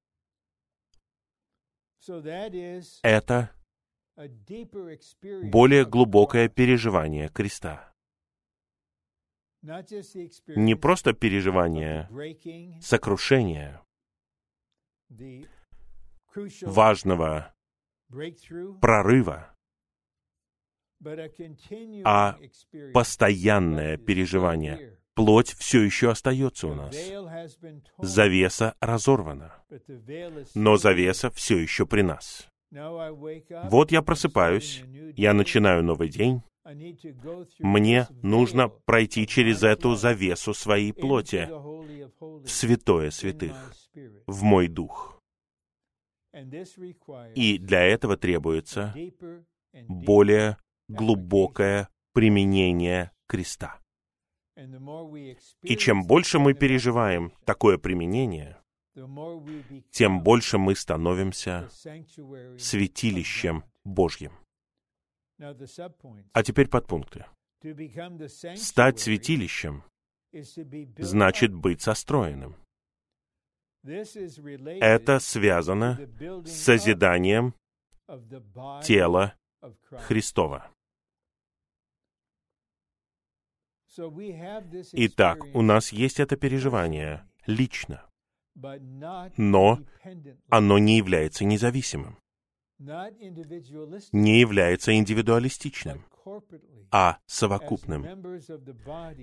Это 3.03 3.51
более 5.43 5.85
глубокое 5.85 6.49
переживание 6.49 7.29
креста 7.29 7.93
не 9.63 10.75
просто 10.75 11.13
переживание 11.13 12.09
сокрушения, 12.81 13.81
важного 16.63 17.55
прорыва, 18.81 19.52
а 22.05 22.39
постоянное 22.93 23.97
переживание. 23.97 24.99
Плоть 25.15 25.55
все 25.59 25.83
еще 25.83 26.11
остается 26.11 26.69
у 26.69 26.75
нас. 26.75 26.97
Завеса 27.99 28.75
разорвана, 28.81 29.63
но 30.55 30.77
завеса 30.77 31.31
все 31.31 31.59
еще 31.59 31.87
при 31.87 32.03
нас. 32.03 32.49
Вот 32.71 33.93
я 33.93 34.01
просыпаюсь, 34.01 34.83
я 35.17 35.35
начинаю 35.35 35.85
новый 35.85 36.09
день, 36.09 36.43
мне 37.59 38.07
нужно 38.23 38.69
пройти 38.69 39.27
через 39.27 39.63
эту 39.63 39.95
завесу 39.95 40.55
своей 40.55 40.93
плоти. 40.93 41.49
в 42.21 42.49
святое 42.49 43.11
святых, 43.11 43.75
в 44.27 44.43
мой 44.43 44.69
дух. 44.69 45.21
И 47.35 47.59
для 47.59 47.83
этого 47.83 48.17
требуется 48.17 48.95
более 49.89 50.57
глубокое 50.89 51.89
применение 52.13 53.13
креста. 53.27 53.81
И 55.63 55.77
чем 55.77 56.07
больше 56.07 56.39
мы 56.39 56.55
переживаем 56.55 57.33
такое 57.45 57.79
применение, 57.79 58.59
тем 59.91 60.23
больше 60.23 60.59
мы 60.59 60.75
становимся 60.75 61.69
святилищем 62.59 63.65
Божьим. 63.85 64.33
А 66.33 66.43
теперь 66.43 66.69
подпункты. 66.69 67.25
Стать 68.57 69.01
святилищем 69.01 69.85
значит 70.99 71.55
быть 71.55 71.81
состроенным. 71.81 72.57
Это 73.85 75.19
связано 75.19 75.99
с 76.45 76.53
созиданием 76.53 77.55
тела 78.85 79.35
Христова. 79.91 80.71
Итак, 84.93 85.39
у 85.55 85.63
нас 85.63 85.93
есть 85.93 86.19
это 86.19 86.37
переживание 86.37 87.29
лично, 87.47 88.09
но 89.37 89.79
оно 90.49 90.79
не 90.79 90.97
является 90.97 91.45
независимым 91.45 92.19
не 94.13 94.41
является 94.41 94.95
индивидуалистичным, 94.95 96.05
а 96.91 97.19
совокупным, 97.27 98.07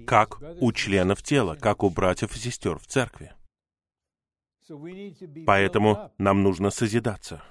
как 0.05 0.41
у 0.59 0.71
членов 0.71 1.23
тела, 1.23 1.55
как 1.55 1.83
у 1.83 1.89
братьев 1.89 2.35
и 2.35 2.39
сестер 2.39 2.79
в 2.79 2.87
церкви. 2.87 3.33
Поэтому 5.45 6.11
нам 6.17 6.43
нужно 6.43 6.69
созидаться. 6.69 7.43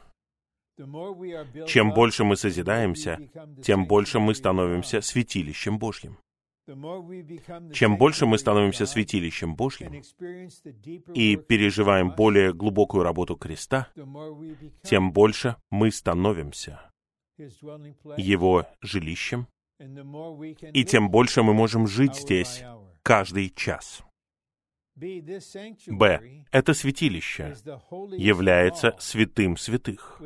Чем 1.66 1.92
больше 1.92 2.24
мы 2.24 2.36
созидаемся, 2.36 3.18
тем 3.62 3.86
больше 3.86 4.20
мы 4.20 4.34
становимся 4.34 5.00
святилищем 5.00 5.78
Божьим. 5.78 6.18
Чем 7.72 7.96
больше 7.96 8.26
мы 8.26 8.36
становимся 8.38 8.84
святилищем 8.84 9.56
Божьим 9.56 10.02
и 11.14 11.36
переживаем 11.36 12.10
более 12.10 12.52
глубокую 12.52 13.04
работу 13.04 13.36
креста, 13.36 13.88
тем 14.82 15.12
больше 15.12 15.56
мы 15.70 15.90
становимся 15.90 16.92
Его 18.16 18.66
жилищем, 18.82 19.46
и 20.72 20.84
тем 20.84 21.10
больше 21.10 21.42
мы 21.42 21.54
можем 21.54 21.86
жить 21.86 22.16
здесь 22.16 22.62
каждый 23.02 23.48
час. 23.50 24.02
Б. 24.98 26.44
Это 26.50 26.74
святилище 26.74 27.56
является 28.16 28.96
святым 28.98 29.56
святых, 29.56 30.20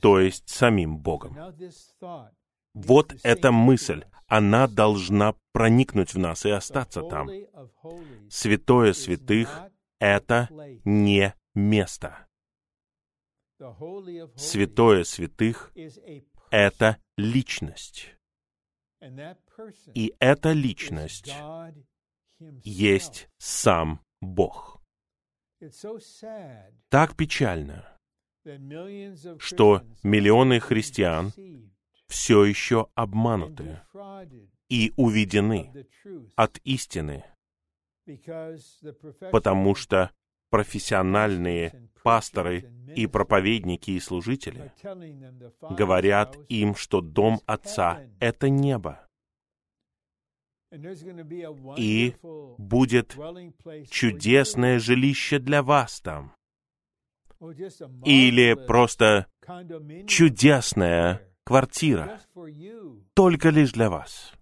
то 0.00 0.18
есть 0.18 0.48
самим 0.48 0.98
Богом. 0.98 1.36
Вот 2.74 3.14
эта 3.22 3.52
мысль, 3.52 4.04
она 4.26 4.66
должна 4.66 5.34
проникнуть 5.52 6.14
в 6.14 6.18
нас 6.18 6.44
и 6.44 6.50
остаться 6.50 7.02
там. 7.02 7.28
Святое 8.28 8.92
святых— 8.92 9.62
это 10.00 10.48
не 10.84 11.34
место. 11.54 12.26
Святое 14.36 15.04
святых— 15.04 15.72
это 16.50 16.98
личность. 17.16 18.14
И 19.94 20.14
эта 20.18 20.52
личность 20.52 21.32
есть 22.62 23.28
сам 23.38 24.00
Бог. 24.20 24.80
Так 26.88 27.16
печально, 27.16 27.98
что 29.38 29.82
миллионы 30.02 30.60
христиан 30.60 31.32
все 32.06 32.44
еще 32.44 32.88
обмануты 32.94 33.82
и 34.68 34.92
уведены 34.96 35.86
от 36.36 36.58
истины, 36.64 37.24
потому 39.32 39.74
что 39.74 40.10
профессиональные 40.50 41.90
пасторы 42.02 42.72
и 42.94 43.06
проповедники 43.06 43.90
и 43.90 44.00
служители 44.00 44.72
говорят 45.70 46.38
им, 46.48 46.74
что 46.74 47.00
дом 47.00 47.40
Отца— 47.46 48.02
это 48.20 48.48
небо. 48.48 49.07
И 51.76 52.14
будет 52.58 53.16
чудесное 53.90 54.78
жилище 54.78 55.38
для 55.38 55.62
вас 55.62 56.00
там. 56.00 56.34
Или 58.04 58.54
просто 58.66 59.26
чудесная 60.06 61.22
квартира 61.44 62.20
только 63.14 63.48
лишь 63.50 63.72
для 63.72 63.88
вас. 63.88 64.32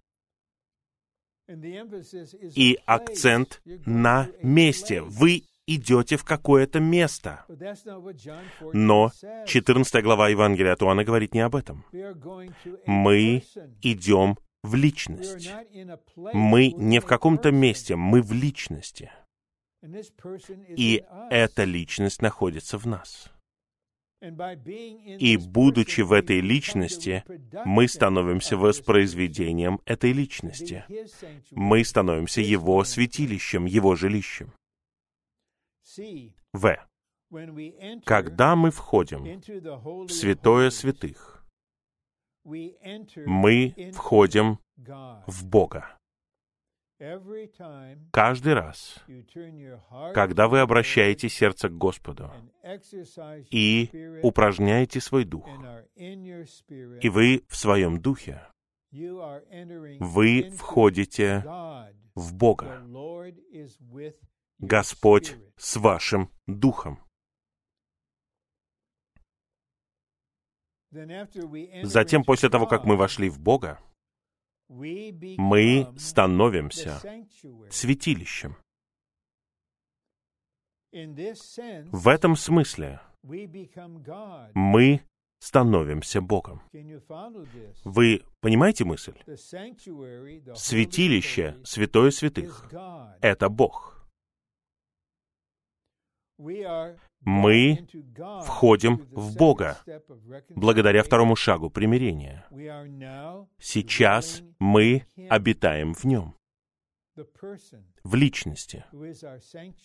И 1.47 2.77
акцент 2.85 3.61
на 3.85 4.29
месте. 4.41 5.01
Вы 5.01 5.43
идете 5.65 6.17
в 6.17 6.25
какое-то 6.25 6.79
место. 6.79 7.45
Но 8.73 9.11
14 9.45 10.03
глава 10.03 10.29
Евангелия 10.29 10.73
от 10.73 10.81
Иоанна 10.81 11.03
говорит 11.05 11.33
не 11.33 11.41
об 11.41 11.55
этом. 11.55 11.85
Мы 12.85 13.43
идем 13.81 14.37
в 14.67 14.75
личность. 14.75 15.49
Мы 16.15 16.71
не 16.71 16.99
в 16.99 17.05
каком-то 17.05 17.51
месте, 17.51 17.95
мы 17.95 18.21
в 18.21 18.33
личности. 18.33 19.11
И 20.75 21.03
эта 21.29 21.63
личность 21.63 22.21
находится 22.21 22.77
в 22.77 22.85
нас. 22.85 23.31
И 24.21 25.37
будучи 25.37 26.01
в 26.01 26.11
этой 26.11 26.39
личности, 26.39 27.23
мы 27.65 27.87
становимся 27.87 28.57
воспроизведением 28.57 29.79
этой 29.85 30.11
личности. 30.11 30.85
Мы 31.51 31.83
становимся 31.83 32.41
Его 32.41 32.83
святилищем, 32.83 33.65
Его 33.65 33.95
жилищем. 33.95 34.53
В. 36.53 36.77
Когда 38.05 38.55
мы 38.55 38.71
входим 38.71 39.41
в 40.07 40.09
святое 40.09 40.71
святых, 40.71 41.36
мы 43.25 43.91
входим 43.93 44.59
в 45.27 45.45
Бога. 45.45 45.97
Каждый 48.11 48.53
раз, 48.53 49.03
когда 50.13 50.47
вы 50.47 50.59
обращаете 50.61 51.29
сердце 51.29 51.69
к 51.69 51.77
Господу 51.77 52.31
и 53.51 54.19
упражняете 54.23 54.99
свой 54.99 55.23
дух, 55.23 55.47
и 55.95 57.09
вы 57.09 57.43
в 57.47 57.55
своем 57.55 58.01
духе, 58.01 58.41
вы 58.91 60.49
входите 60.57 61.43
в 62.15 62.33
Бога. 62.33 62.81
Господь 64.59 65.35
с 65.55 65.77
вашим 65.77 66.31
духом. 66.47 67.06
Затем, 71.83 72.23
после 72.23 72.49
того, 72.49 72.65
как 72.67 72.85
мы 72.85 72.95
вошли 72.95 73.29
в 73.29 73.39
Бога, 73.39 73.79
мы 74.69 75.93
становимся 75.97 76.99
святилищем. 77.69 78.57
В 81.91 82.07
этом 82.07 82.35
смысле 82.35 83.01
мы 84.53 85.01
становимся 85.39 86.21
Богом. 86.21 86.61
Вы 87.83 88.23
понимаете 88.41 88.85
мысль? 88.85 89.17
Святилище, 90.55 91.57
святое 91.63 92.11
святых— 92.11 92.71
это 93.21 93.49
Бог. 93.49 94.07
Мы 97.21 97.87
входим 98.45 99.07
в 99.11 99.35
Бога 99.35 99.77
благодаря 100.49 101.03
второму 101.03 101.35
шагу 101.35 101.69
примирения. 101.69 102.45
Сейчас 103.59 104.41
мы 104.59 105.05
обитаем 105.29 105.93
в 105.93 106.03
Нем, 106.05 106.35
в 108.03 108.15
личности, 108.15 108.85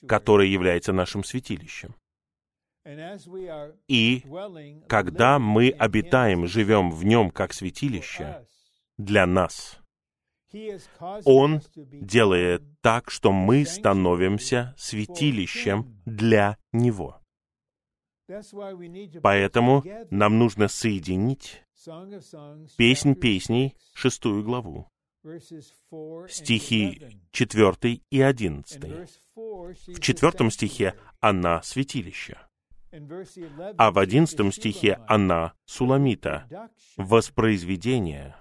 которая 0.07 0.47
является 0.47 0.93
нашим 0.93 1.25
святилищем. 1.25 1.95
И 3.89 4.25
когда 4.89 5.39
мы 5.39 5.71
обитаем, 5.71 6.47
живем 6.47 6.91
в 6.91 7.05
нем 7.05 7.31
как 7.31 7.53
святилище, 7.53 8.45
для 8.99 9.27
нас, 9.27 9.79
Он 11.25 11.63
делает 11.77 12.63
так, 12.81 13.11
что 13.11 13.33
мы 13.33 13.65
становимся 13.65 14.75
святилищем 14.77 16.03
для 16.05 16.59
Него. 16.73 17.22
Поэтому 19.23 19.85
нам 20.11 20.39
нужно 20.39 20.69
соединить 20.69 21.63
Песнь 22.77 23.15
песней, 23.15 23.77
шестую 23.95 24.45
главу, 24.45 24.89
стихи 26.29 27.21
4 27.33 28.01
и 28.11 28.21
11. 28.21 29.11
В 29.35 30.01
четвертом 30.01 30.51
стихе 30.51 30.95
она 31.21 31.61
святилище 31.63 32.39
а 33.79 33.91
в 33.91 33.99
одиннадцатом 33.99 34.53
стихе 34.53 34.99
она, 35.07 35.55
Суламита, 35.65 36.47
воспроизведение 36.97 38.37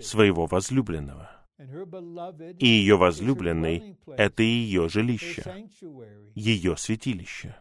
своего 0.00 0.46
возлюбленного. 0.46 1.30
И 2.58 2.66
ее 2.66 2.96
возлюбленный— 2.96 3.96
это 4.06 4.42
ее 4.42 4.88
жилище, 4.88 5.68
ее 6.34 6.76
святилище. 6.76 7.54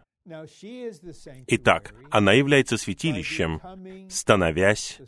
Итак, 1.47 1.95
она 2.11 2.33
является 2.33 2.77
святилищем, 2.77 3.59
становясь 4.09 4.99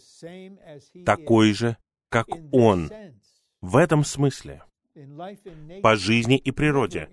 такой 1.05 1.53
же, 1.53 1.78
как 2.09 2.28
Он, 2.51 2.91
в 3.61 3.78
этом 3.78 4.03
смысле, 4.03 4.64
по 5.82 5.95
жизни 5.95 6.38
и 6.38 6.51
природе, 6.51 7.09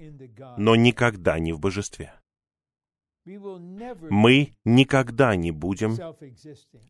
но 0.57 0.77
никогда 0.77 1.39
не 1.39 1.53
в 1.53 1.61
божестве. 1.61 2.15
Мы 3.25 4.55
никогда 4.65 5.37
не 5.37 5.51
будем 5.51 5.97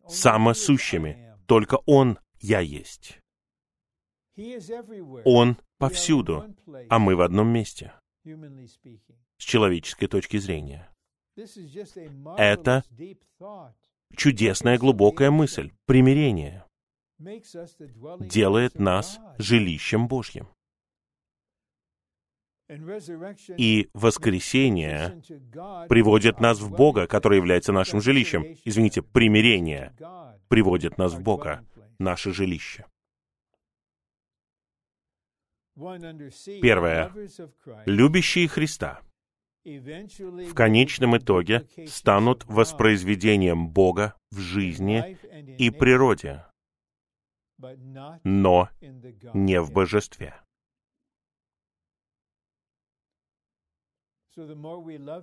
самосущими. 0.07 1.35
Только 1.45 1.79
Он 1.85 2.17
«Я 2.39 2.61
есть». 2.61 3.19
Он 5.25 5.57
повсюду, 5.77 6.55
а 6.89 6.99
мы 6.99 7.15
в 7.15 7.21
одном 7.21 7.49
месте, 7.49 7.93
с 8.23 9.43
человеческой 9.43 10.07
точки 10.07 10.37
зрения. 10.37 10.90
Это 12.37 12.83
чудесная 14.15 14.77
глубокая 14.77 15.31
мысль, 15.31 15.71
примирение, 15.85 16.65
делает 18.19 18.79
нас 18.79 19.19
жилищем 19.37 20.07
Божьим. 20.07 20.47
И 23.57 23.89
воскресение 23.93 25.21
приводит 25.89 26.39
нас 26.39 26.59
в 26.59 26.71
Бога, 26.71 27.05
который 27.05 27.37
является 27.37 27.73
нашим 27.73 28.01
жилищем. 28.01 28.55
Извините, 28.63 29.01
примирение 29.01 29.93
приводит 30.47 30.97
нас 30.97 31.13
в 31.13 31.21
Бога, 31.21 31.65
наше 31.99 32.33
жилище. 32.33 32.85
Первое. 36.61 37.13
Любящие 37.85 38.47
Христа 38.47 39.01
в 39.63 40.53
конечном 40.53 41.17
итоге 41.17 41.67
станут 41.87 42.45
воспроизведением 42.45 43.69
Бога 43.69 44.15
в 44.31 44.39
жизни 44.39 45.17
и 45.57 45.69
природе, 45.69 46.45
но 48.23 48.69
не 49.33 49.61
в 49.61 49.71
божестве. 49.71 50.35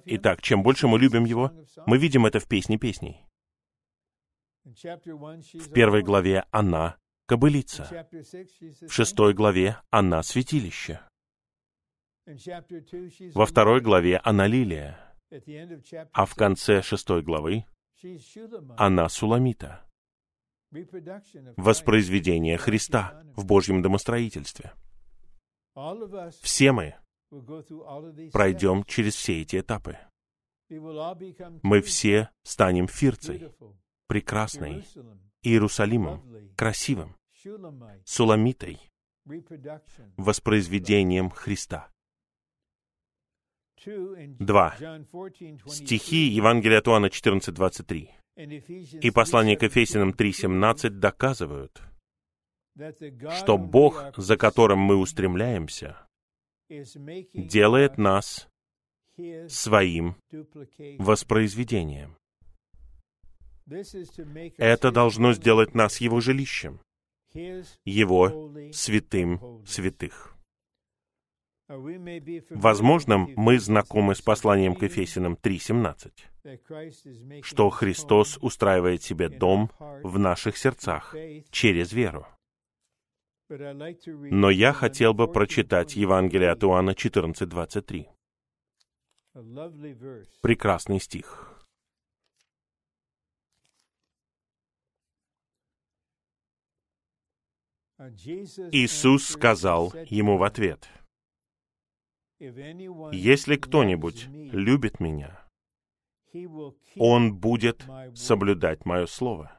Итак, 0.05 0.43
чем 0.43 0.63
больше 0.63 0.87
мы 0.87 0.99
любим 0.99 1.25
Его, 1.25 1.53
мы 1.87 1.99
видим 1.99 2.27
это 2.27 2.41
в 2.41 2.47
песне 2.47 2.79
песней. 2.79 3.25
В 4.65 5.73
первой 5.73 6.03
главе 6.03 6.45
она— 6.51 6.99
кобылица. 7.27 8.07
В 8.83 8.93
шестой 8.93 9.33
главе 9.33 9.81
она— 9.91 10.23
святилище. 10.23 11.01
Во 13.35 13.47
второй 13.47 13.81
главе 13.81 14.19
она— 14.19 14.47
лилия. 14.49 14.99
А 16.13 16.27
в 16.27 16.35
конце 16.35 16.83
шестой 16.83 17.23
главы 17.23 17.65
она— 18.77 19.09
суламита. 19.11 19.85
Воспроизведение 21.57 22.59
Христа 22.59 23.23
в 23.35 23.47
Божьем 23.47 23.81
домостроительстве. 23.81 24.73
Все 26.43 26.73
мы 26.73 26.97
пройдем 28.33 28.85
через 28.85 29.15
все 29.15 29.41
эти 29.41 29.61
этапы. 29.61 29.97
Мы 31.63 31.81
все 31.81 32.31
станем 32.43 32.89
Фирцей, 32.89 33.51
прекрасной, 34.07 34.85
Иерусалимом, 35.43 36.53
красивым, 36.57 37.17
Суламитой, 38.05 38.81
воспроизведением 40.17 41.31
Христа. 41.31 41.91
Два. 44.39 44.77
Стихи 45.67 46.27
Евангелия 46.29 46.79
от 46.79 46.89
Иоанна 46.89 47.07
14.23 47.07 48.09
и 49.01 49.11
послание 49.11 49.57
к 49.57 49.63
Ефесиным 49.63 50.11
3.17 50.11 50.91
доказывают, 50.91 51.83
что 53.39 53.59
Бог, 53.59 54.15
за 54.17 54.37
которым 54.37 54.79
мы 54.79 54.97
устремляемся, 54.97 56.07
делает 56.69 57.99
нас 57.99 58.49
своим 59.49 60.17
воспроизведением. 60.99 62.17
Это 64.57 64.91
должно 64.93 65.33
сделать 65.33 65.75
нас 65.75 66.01
Его 66.01 66.21
жилищем, 66.21 66.81
Его 67.85 68.73
святым 68.73 69.65
святых. 69.67 70.38
Возможно, 71.69 73.19
мы 73.19 73.59
знакомы 73.59 74.15
с 74.15 74.23
посланием 74.23 74.75
к 74.75 74.83
Ефесиным 74.83 75.35
3.17, 75.35 77.43
что 77.43 77.69
Христос 77.69 78.39
устраивает 78.41 79.03
себе 79.03 79.29
дом 79.29 79.71
в 79.79 80.19
наших 80.19 80.57
сердцах 80.57 81.15
через 81.51 81.93
веру. 81.93 82.27
Но 83.51 84.51
я 84.51 84.73
хотел 84.73 85.13
бы 85.13 85.31
прочитать 85.31 85.97
Евангелие 85.97 86.51
от 86.51 86.65
Иоанна 86.65 86.91
14.23. 86.91 88.07
Прекрасный 90.41 91.01
стих. 91.01 91.55
Иисус 98.71 99.27
сказал 99.27 99.93
ему 100.07 100.39
в 100.39 100.45
ответ, 100.45 100.89
«Если 102.39 103.57
кто-нибудь 103.57 104.27
любит 104.29 105.01
Меня, 105.01 105.45
он 106.97 107.37
будет 107.37 107.85
соблюдать 108.15 108.85
Мое 108.85 109.07
Слово. 109.07 109.59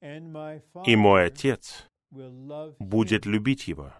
И 0.00 0.96
Мой 0.96 1.26
Отец 1.26 1.88
будет 2.10 3.24
любить 3.26 3.68
его. 3.68 3.92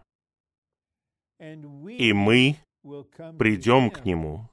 И 1.39 2.13
мы 2.13 2.57
придем 3.39 3.91
к 3.91 4.05
нему 4.05 4.49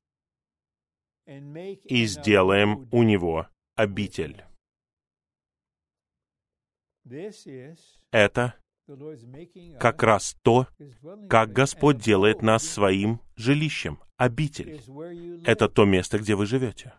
и 1.26 2.06
сделаем 2.06 2.88
у 2.92 3.04
него 3.04 3.48
обитель. 3.76 4.44
Это 8.12 8.56
как 9.80 10.04
раз 10.04 10.36
то, 10.42 10.68
как 11.30 11.52
Господь 11.52 11.98
делает 11.98 12.42
нас 12.42 12.64
своим 12.64 13.22
жилищем, 13.36 14.00
обитель. 14.18 14.82
Это 15.46 15.70
то 15.70 15.86
место, 15.86 16.20
где 16.20 16.36
вы 16.36 16.46
живете. 16.46 16.94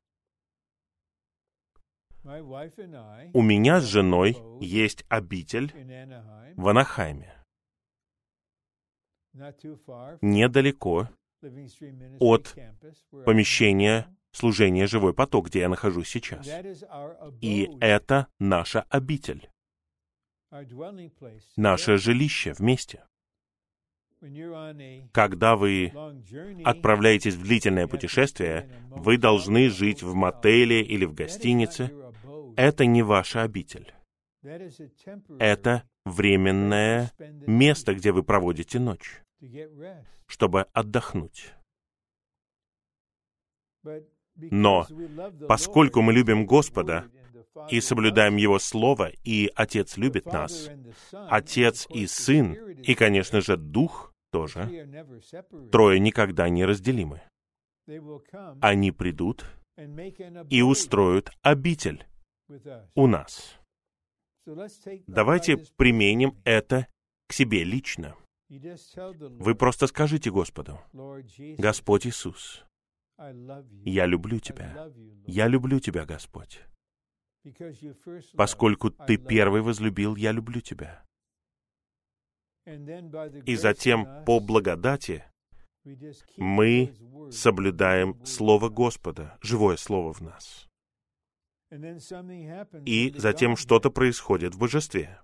У 2.22 3.42
меня 3.42 3.80
с 3.80 3.84
женой 3.84 4.36
есть 4.60 5.04
обитель 5.08 5.72
в 6.56 6.68
Анахайме, 6.68 7.34
недалеко 10.20 11.08
от 12.18 12.54
помещения 13.24 14.06
служения 14.32 14.86
«Живой 14.86 15.14
поток», 15.14 15.46
где 15.46 15.60
я 15.60 15.68
нахожусь 15.68 16.08
сейчас. 16.08 16.46
И 17.40 17.70
это 17.80 18.26
наша 18.38 18.82
обитель, 18.90 19.48
наше 21.56 21.96
жилище 21.96 22.52
вместе. 22.52 23.04
Когда 25.12 25.56
вы 25.56 25.92
отправляетесь 26.64 27.34
в 27.34 27.42
длительное 27.42 27.86
путешествие, 27.86 28.70
вы 28.90 29.16
должны 29.16 29.70
жить 29.70 30.02
в 30.02 30.14
мотеле 30.14 30.82
или 30.82 31.06
в 31.06 31.14
гостинице. 31.14 31.90
Это 32.56 32.84
не 32.84 33.02
ваша 33.02 33.42
обитель. 33.42 33.94
Это 35.38 35.88
временное 36.04 37.12
место, 37.46 37.94
где 37.94 38.12
вы 38.12 38.22
проводите 38.22 38.78
ночь, 38.78 39.22
чтобы 40.26 40.62
отдохнуть. 40.72 41.54
Но 44.34 44.86
поскольку 45.48 46.02
мы 46.02 46.12
любим 46.12 46.46
Господа 46.46 47.10
и 47.68 47.80
соблюдаем 47.80 48.36
Его 48.36 48.58
Слово, 48.58 49.10
и 49.24 49.50
Отец 49.54 49.96
любит 49.96 50.26
нас, 50.26 50.70
Отец 51.12 51.86
и 51.90 52.06
Сын, 52.06 52.52
и, 52.52 52.94
конечно 52.94 53.40
же, 53.40 53.56
Дух 53.56 54.12
тоже, 54.30 54.88
трое 55.72 55.98
никогда 55.98 56.48
не 56.48 56.64
разделимы. 56.64 57.22
Они 58.60 58.92
придут 58.92 59.44
и 60.48 60.62
устроят 60.62 61.30
обитель 61.42 62.06
у 62.94 63.06
нас. 63.06 63.56
Давайте 65.06 65.58
применим 65.76 66.36
это 66.44 66.86
к 67.26 67.32
себе 67.32 67.64
лично. 67.64 68.16
Вы 68.48 69.54
просто 69.54 69.86
скажите 69.86 70.30
Господу, 70.30 70.80
Господь 71.58 72.06
Иисус, 72.06 72.64
я 73.84 74.06
люблю 74.06 74.38
Тебя. 74.40 74.90
Я 75.26 75.46
люблю 75.46 75.78
Тебя, 75.78 76.04
Господь. 76.04 76.60
Поскольку 78.34 78.90
Ты 78.90 79.16
первый 79.16 79.62
возлюбил, 79.62 80.16
я 80.16 80.32
люблю 80.32 80.60
Тебя. 80.60 81.04
И 83.46 83.56
затем 83.56 84.24
по 84.24 84.40
благодати 84.40 85.24
мы 86.36 86.94
соблюдаем 87.30 88.24
Слово 88.26 88.68
Господа, 88.68 89.38
живое 89.40 89.76
Слово 89.76 90.12
в 90.12 90.20
нас. 90.20 90.68
И 92.84 93.14
затем 93.16 93.56
что-то 93.56 93.90
происходит 93.90 94.54
в 94.54 94.58
божестве. 94.58 95.20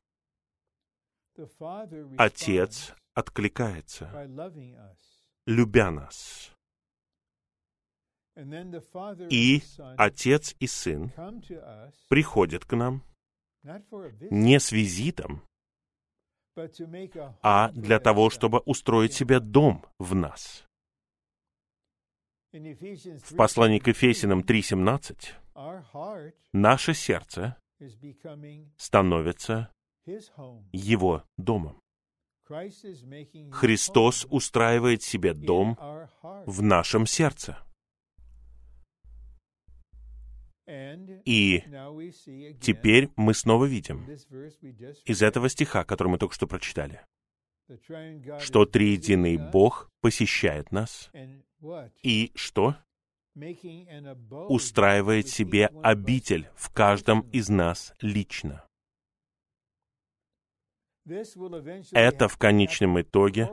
Отец 2.16 2.94
откликается, 3.14 4.10
любя 5.46 5.90
нас. 5.90 6.55
И 9.30 9.62
Отец 9.97 10.55
и 10.61 10.66
Сын 10.66 11.12
приходят 12.09 12.64
к 12.64 12.76
нам 12.76 13.03
не 14.30 14.61
с 14.61 14.72
визитом, 14.72 15.43
а 17.43 17.70
для 17.72 17.99
того, 17.99 18.30
чтобы 18.30 18.61
устроить 18.61 19.14
себе 19.14 19.41
дом 19.41 19.84
в 19.99 20.14
нас. 20.14 20.64
В 22.53 23.37
послании 23.37 23.78
к 23.78 23.89
Ефесиным 23.89 24.41
3.17 24.41 26.32
наше 26.53 26.95
сердце 26.95 27.57
становится 28.76 29.70
Его 30.72 31.24
домом. 31.37 31.80
Христос 33.51 34.26
устраивает 34.30 35.03
себе 35.03 35.34
дом 35.34 35.76
в 36.47 36.62
нашем 36.62 37.07
сердце. 37.07 37.65
И 40.66 41.62
теперь 42.60 43.10
мы 43.14 43.34
снова 43.34 43.66
видим 43.66 44.04
из 45.04 45.22
этого 45.22 45.48
стиха, 45.48 45.84
который 45.84 46.08
мы 46.08 46.18
только 46.18 46.34
что 46.34 46.48
прочитали, 46.48 47.00
что 48.40 48.64
триединый 48.64 49.36
Бог 49.36 49.90
посещает 50.00 50.72
нас 50.72 51.10
и 52.02 52.32
что? 52.34 52.76
Устраивает 54.48 55.28
себе 55.28 55.66
обитель 55.82 56.48
в 56.56 56.72
каждом 56.72 57.20
из 57.30 57.48
нас 57.48 57.94
лично. 58.00 58.64
Это 61.92 62.26
в 62.26 62.36
конечном 62.38 63.00
итоге 63.00 63.50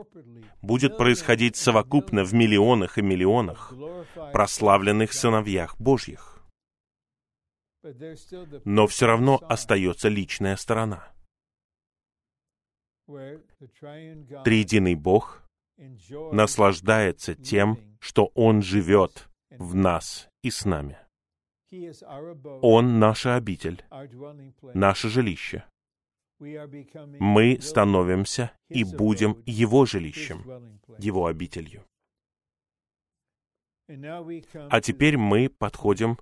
будет 0.62 0.96
происходить 0.96 1.54
совокупно 1.54 2.24
в 2.24 2.34
миллионах 2.34 2.98
и 2.98 3.02
миллионах 3.02 3.72
прославленных 4.32 5.12
сыновьях 5.12 5.78
Божьих 5.78 6.33
но 8.64 8.86
все 8.86 9.06
равно 9.06 9.38
остается 9.42 10.08
личная 10.08 10.56
сторона. 10.56 11.12
Триединый 13.06 14.94
Бог 14.94 15.46
наслаждается 16.32 17.34
тем, 17.34 17.96
что 18.00 18.30
Он 18.34 18.62
живет 18.62 19.28
в 19.50 19.74
нас 19.74 20.28
и 20.42 20.50
с 20.50 20.64
нами. 20.64 20.98
Он 22.62 22.98
наша 22.98 23.34
обитель, 23.34 23.84
наше 24.74 25.08
жилище. 25.08 25.64
Мы 26.38 27.58
становимся 27.60 28.52
и 28.68 28.84
будем 28.84 29.42
Его 29.46 29.86
жилищем, 29.86 30.80
Его 30.98 31.26
обителью. 31.26 31.84
А 34.70 34.80
теперь 34.80 35.16
мы 35.18 35.48
подходим 35.48 36.18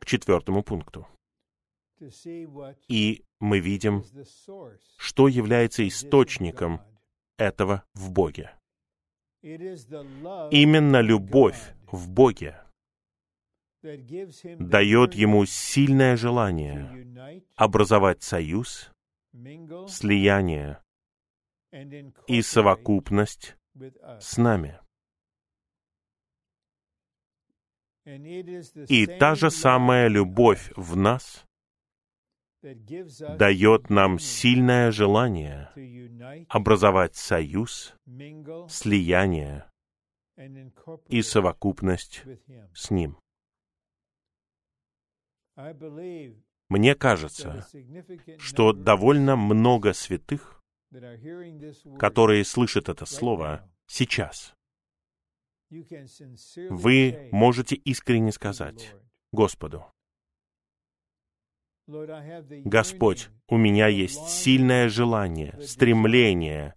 к 0.00 0.06
четвертому 0.06 0.62
пункту. 0.62 1.06
И 2.88 3.24
мы 3.40 3.60
видим, 3.60 4.04
что 4.96 5.28
является 5.28 5.86
источником 5.86 6.80
этого 7.36 7.84
в 7.94 8.10
Боге. 8.10 8.52
Именно 9.42 11.00
любовь 11.00 11.74
в 11.92 12.08
Боге 12.10 12.56
дает 13.82 15.14
ему 15.14 15.46
сильное 15.46 16.16
желание 16.16 17.42
образовать 17.56 18.22
союз, 18.22 18.90
слияние 19.88 20.82
и 22.26 22.42
совокупность 22.42 23.56
с 24.20 24.36
нами. 24.36 24.78
И 28.88 29.06
та 29.06 29.34
же 29.34 29.50
самая 29.50 30.08
любовь 30.08 30.72
в 30.76 30.96
нас 30.96 31.44
дает 32.62 33.90
нам 33.90 34.18
сильное 34.18 34.90
желание 34.90 35.70
образовать 36.48 37.16
союз, 37.16 37.94
слияние 38.68 39.70
и 41.08 41.22
совокупность 41.22 42.24
с 42.74 42.90
Ним. 42.90 43.16
Мне 46.68 46.94
кажется, 46.94 47.66
что 48.38 48.72
довольно 48.72 49.36
много 49.36 49.92
святых, 49.92 50.62
которые 51.98 52.44
слышат 52.44 52.88
это 52.88 53.06
слово 53.06 53.68
сейчас, 53.86 54.54
вы 56.68 57.28
можете 57.32 57.76
искренне 57.76 58.32
сказать 58.32 58.94
Господу, 59.32 59.84
Господь, 61.86 63.30
у 63.48 63.56
меня 63.56 63.88
есть 63.88 64.28
сильное 64.28 64.88
желание, 64.88 65.60
стремление 65.60 66.76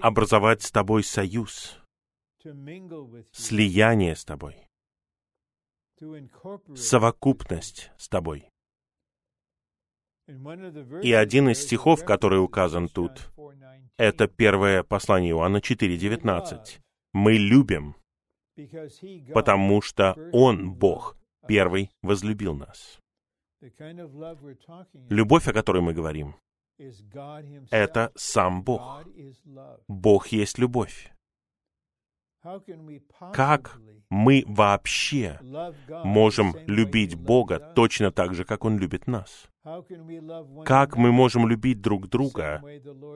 образовать 0.00 0.62
с 0.62 0.70
Тобой 0.70 1.02
союз, 1.02 1.78
слияние 3.32 4.14
с 4.14 4.24
Тобой, 4.24 4.68
совокупность 6.74 7.90
с 7.96 8.08
Тобой. 8.08 8.51
И 11.02 11.12
один 11.12 11.48
из 11.48 11.62
стихов, 11.62 12.04
который 12.04 12.42
указан 12.42 12.88
тут, 12.88 13.30
это 13.96 14.26
первое 14.26 14.82
послание 14.82 15.30
Иоанна 15.30 15.58
4.19. 15.58 16.80
Мы 17.12 17.34
любим, 17.34 17.96
потому 19.34 19.82
что 19.82 20.16
Он, 20.32 20.72
Бог, 20.72 21.16
первый 21.46 21.90
возлюбил 22.02 22.54
нас. 22.54 22.98
Любовь, 25.08 25.46
о 25.48 25.52
которой 25.52 25.82
мы 25.82 25.92
говорим, 25.92 26.34
это 27.70 28.12
сам 28.14 28.62
Бог. 28.64 29.04
Бог 29.88 30.28
есть 30.28 30.58
любовь. 30.58 31.12
Как 33.32 33.78
мы 34.12 34.44
вообще 34.46 35.40
можем 36.04 36.54
любить 36.66 37.14
Бога 37.14 37.58
точно 37.74 38.12
так 38.12 38.34
же, 38.34 38.44
как 38.44 38.66
Он 38.66 38.78
любит 38.78 39.06
нас? 39.06 39.48
Как 40.66 40.96
мы 40.98 41.12
можем 41.12 41.48
любить 41.48 41.80
друг 41.80 42.08
друга 42.08 42.62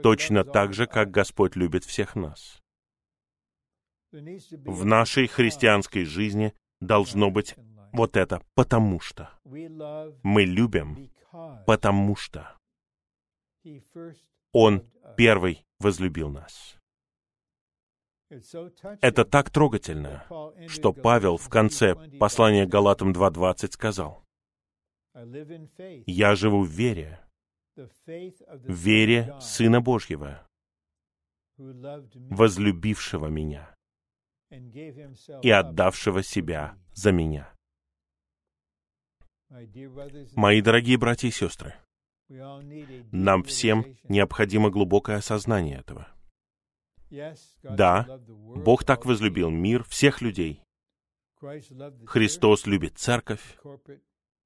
точно 0.02 0.42
так 0.42 0.72
же, 0.72 0.86
как 0.86 1.10
Господь 1.10 1.54
любит 1.54 1.84
всех 1.84 2.16
нас? 2.16 2.62
В 4.10 4.86
нашей 4.86 5.26
христианской 5.26 6.06
жизни 6.06 6.54
должно 6.80 7.30
быть 7.30 7.56
вот 7.92 8.16
это 8.16 8.40
«потому 8.54 8.98
что». 8.98 9.28
Мы 9.44 10.44
любим, 10.44 11.10
потому 11.66 12.16
что 12.16 12.56
Он 14.52 14.82
первый 15.18 15.62
возлюбил 15.78 16.30
нас. 16.30 16.75
Это 18.28 19.24
так 19.24 19.50
трогательно, 19.50 20.26
что 20.68 20.92
Павел 20.92 21.36
в 21.36 21.48
конце 21.48 21.94
послания 22.18 22.66
Галатам 22.66 23.12
2.20 23.12 23.72
сказал, 23.72 24.24
«Я 26.06 26.34
живу 26.34 26.64
в 26.64 26.68
вере, 26.68 27.20
в 27.76 28.72
вере 28.72 29.38
Сына 29.40 29.80
Божьего, 29.80 30.46
возлюбившего 31.56 33.28
меня 33.28 33.74
и 35.42 35.50
отдавшего 35.50 36.22
себя 36.22 36.76
за 36.94 37.12
меня». 37.12 37.52
Мои 40.34 40.60
дорогие 40.60 40.98
братья 40.98 41.28
и 41.28 41.30
сестры, 41.30 41.76
нам 42.28 43.44
всем 43.44 43.96
необходимо 44.02 44.70
глубокое 44.70 45.18
осознание 45.18 45.78
этого. 45.78 46.15
Да, 47.62 48.20
Бог 48.28 48.84
так 48.84 49.06
возлюбил 49.06 49.50
мир, 49.50 49.84
всех 49.84 50.20
людей. 50.20 50.62
Христос 52.06 52.66
любит 52.66 52.98
церковь, 52.98 53.58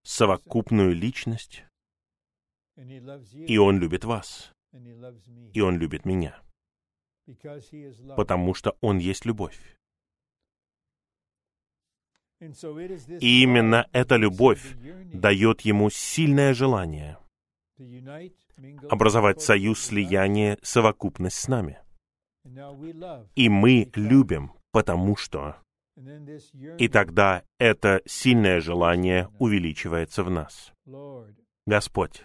совокупную 0.03 0.95
личность, 0.95 1.65
и 2.77 3.59
Он 3.59 3.79
любит 3.79 4.05
вас, 4.05 4.53
и 5.53 5.61
Он 5.61 5.79
любит 5.79 6.05
меня, 6.05 6.41
потому 8.17 8.55
что 8.55 8.77
Он 8.81 8.99
есть 8.99 9.25
любовь. 9.25 9.59
И 12.41 13.43
именно 13.43 13.87
эта 13.93 14.17
любовь 14.17 14.75
дает 15.13 15.61
ему 15.61 15.91
сильное 15.91 16.55
желание 16.55 17.19
образовать 18.89 19.43
союз, 19.43 19.81
слияние, 19.81 20.59
совокупность 20.63 21.37
с 21.37 21.49
нами. 21.49 21.81
И 23.35 23.49
мы 23.49 23.91
любим, 23.95 24.53
потому 24.73 25.17
что... 25.17 25.57
И 26.79 26.89
тогда 26.89 27.43
это 27.59 28.01
сильное 28.07 28.61
желание 28.61 29.29
увеличивается 29.39 30.25
в 30.25 30.31
нас. 30.31 30.73
Господь, 31.67 32.23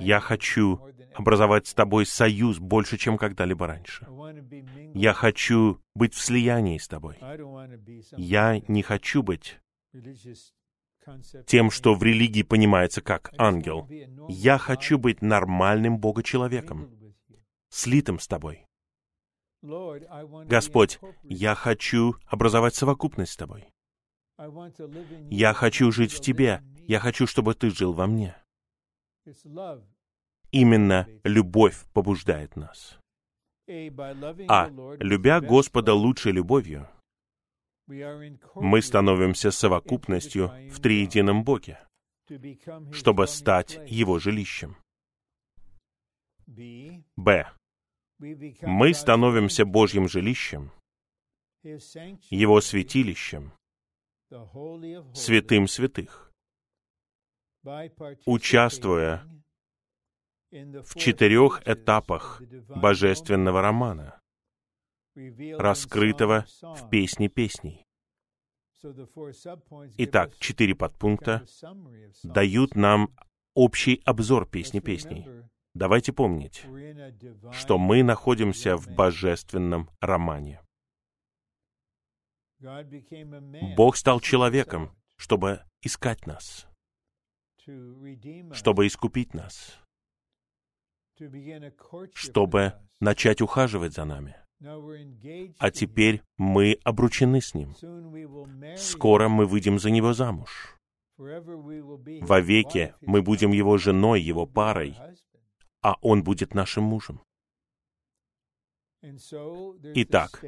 я 0.00 0.20
хочу 0.20 0.80
образовать 1.14 1.66
с 1.66 1.74
Тобой 1.74 2.04
союз 2.04 2.58
больше, 2.58 2.98
чем 2.98 3.16
когда-либо 3.16 3.66
раньше. 3.66 4.06
Я 4.92 5.12
хочу 5.12 5.80
быть 5.94 6.14
в 6.14 6.20
слиянии 6.20 6.78
с 6.78 6.88
Тобой. 6.88 7.16
Я 8.16 8.60
не 8.68 8.82
хочу 8.82 9.22
быть 9.22 9.60
тем, 11.46 11.70
что 11.70 11.94
в 11.94 12.02
религии 12.02 12.42
понимается 12.42 13.00
как 13.00 13.32
ангел. 13.38 13.88
Я 14.28 14.58
хочу 14.58 14.98
быть 14.98 15.22
нормальным 15.22 15.98
Бога-человеком, 15.98 16.90
слитым 17.68 18.18
с 18.18 18.26
Тобой. 18.26 18.66
Господь, 19.64 21.00
я 21.22 21.54
хочу 21.54 22.16
образовать 22.26 22.74
совокупность 22.74 23.32
с 23.32 23.36
Тобой. 23.36 23.66
Я 25.30 25.54
хочу 25.54 25.90
жить 25.90 26.12
в 26.12 26.20
Тебе. 26.20 26.62
Я 26.86 27.00
хочу, 27.00 27.26
чтобы 27.26 27.54
Ты 27.54 27.70
жил 27.70 27.94
во 27.94 28.06
мне. 28.06 28.36
Именно 30.50 31.08
любовь 31.24 31.82
побуждает 31.94 32.56
нас. 32.56 32.98
А, 34.48 34.68
любя 34.98 35.40
Господа 35.40 35.94
лучшей 35.94 36.32
любовью, 36.32 36.86
мы 37.86 38.82
становимся 38.82 39.50
совокупностью 39.50 40.52
в 40.70 40.80
триедином 40.80 41.42
Боге, 41.42 41.78
чтобы 42.92 43.26
стать 43.26 43.80
Его 43.86 44.18
жилищем. 44.18 44.76
Б 47.16 47.50
мы 48.62 48.94
становимся 48.94 49.64
Божьим 49.64 50.08
жилищем, 50.08 50.70
Его 51.62 52.60
святилищем, 52.60 53.52
святым 55.14 55.68
святых, 55.68 56.32
участвуя 58.26 59.26
в 60.50 60.94
четырех 60.98 61.62
этапах 61.66 62.42
божественного 62.68 63.60
романа, 63.60 64.20
раскрытого 65.14 66.46
в 66.60 66.88
«Песне 66.90 67.28
песней». 67.28 67.84
Итак, 69.96 70.36
четыре 70.38 70.74
подпункта 70.74 71.46
дают 72.22 72.74
нам 72.76 73.14
общий 73.54 74.02
обзор 74.04 74.46
«Песни 74.46 74.80
песней». 74.80 75.26
Давайте 75.74 76.12
помнить, 76.12 76.64
что 77.52 77.78
мы 77.78 78.04
находимся 78.04 78.76
в 78.76 78.88
божественном 78.94 79.90
романе. 80.00 80.60
Бог 83.76 83.96
стал 83.96 84.20
человеком, 84.20 84.96
чтобы 85.16 85.64
искать 85.82 86.26
нас, 86.26 86.68
чтобы 88.52 88.86
искупить 88.86 89.34
нас, 89.34 89.80
чтобы 92.14 92.74
начать 93.00 93.40
ухаживать 93.42 93.94
за 93.94 94.04
нами. 94.04 94.36
А 95.58 95.70
теперь 95.72 96.22
мы 96.38 96.78
обручены 96.84 97.40
с 97.40 97.52
Ним. 97.52 97.74
Скоро 98.76 99.28
мы 99.28 99.46
выйдем 99.46 99.80
за 99.80 99.90
Него 99.90 100.12
замуж. 100.12 100.78
Вовеки 101.18 102.94
мы 103.00 103.22
будем 103.22 103.52
Его 103.52 103.76
женой, 103.76 104.22
Его 104.22 104.46
парой, 104.46 104.96
а 105.84 105.98
он 106.00 106.24
будет 106.24 106.54
нашим 106.54 106.82
мужем. 106.84 107.20
Итак, 109.02 110.42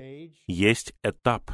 есть 0.46 0.94
этап 1.02 1.50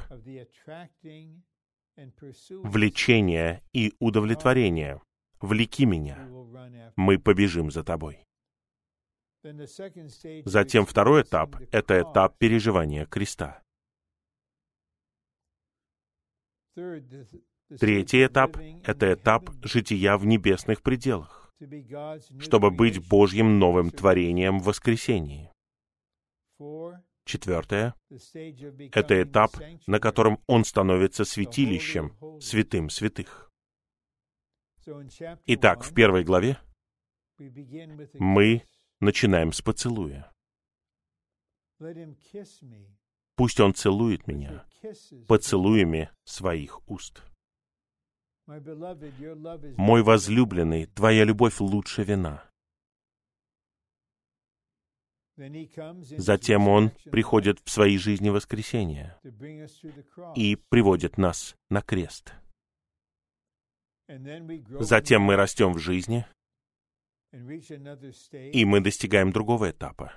влечения 2.62 3.62
и 3.72 3.92
удовлетворения. 3.98 5.02
Влеки 5.40 5.84
меня, 5.84 6.28
мы 6.94 7.18
побежим 7.18 7.72
за 7.72 7.82
тобой. 7.82 8.24
Затем 10.44 10.86
второй 10.86 11.22
этап— 11.22 11.56
это 11.72 12.00
этап 12.00 12.38
переживания 12.38 13.04
креста. 13.06 13.64
Третий 17.80 18.24
этап— 18.24 18.56
это 18.84 19.12
этап 19.12 19.50
жития 19.64 20.16
в 20.16 20.24
небесных 20.24 20.82
пределах 20.82 21.41
чтобы 22.38 22.70
быть 22.70 23.06
Божьим 23.08 23.58
новым 23.58 23.90
творением 23.90 24.58
в 24.60 24.64
воскресении. 24.64 25.50
Четвертое— 27.24 27.94
это 28.92 29.22
этап, 29.22 29.52
на 29.86 30.00
котором 30.00 30.40
он 30.46 30.64
становится 30.64 31.24
святилищем, 31.24 32.16
святым 32.40 32.90
святых. 32.90 33.50
Итак, 35.46 35.84
в 35.84 35.94
первой 35.94 36.24
главе 36.24 36.58
мы 38.14 38.62
начинаем 39.00 39.52
с 39.52 39.62
поцелуя. 39.62 40.32
Пусть 43.36 43.60
он 43.60 43.74
целует 43.74 44.26
меня 44.26 44.64
поцелуями 45.28 46.10
своих 46.24 46.88
уст. 46.88 47.22
Мой 48.46 50.02
возлюбленный, 50.02 50.86
твоя 50.86 51.24
любовь 51.24 51.60
лучше 51.60 52.02
вина. 52.02 52.44
Затем 56.18 56.68
Он 56.68 56.90
приходит 57.10 57.60
в 57.64 57.70
своей 57.70 57.98
жизни 57.98 58.30
воскресения 58.30 59.18
и 60.34 60.56
приводит 60.56 61.18
нас 61.18 61.56
на 61.70 61.82
крест. 61.82 62.34
Затем 64.08 65.22
мы 65.22 65.36
растем 65.36 65.72
в 65.72 65.78
жизни, 65.78 66.26
и 67.32 68.64
мы 68.64 68.80
достигаем 68.80 69.32
другого 69.32 69.70
этапа. 69.70 70.12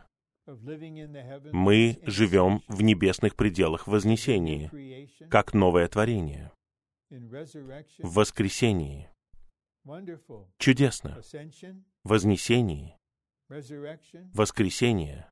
Мы 0.47 1.97
живем 2.03 2.61
в 2.67 2.81
небесных 2.81 3.35
пределах 3.35 3.87
вознесения, 3.87 4.69
как 5.29 5.53
новое 5.53 5.87
творение 5.87 6.51
в 7.09 8.13
воскресении. 8.13 9.09
Чудесно. 10.57 11.21
Вознесении. 12.03 12.97
воскресение, 14.33 15.29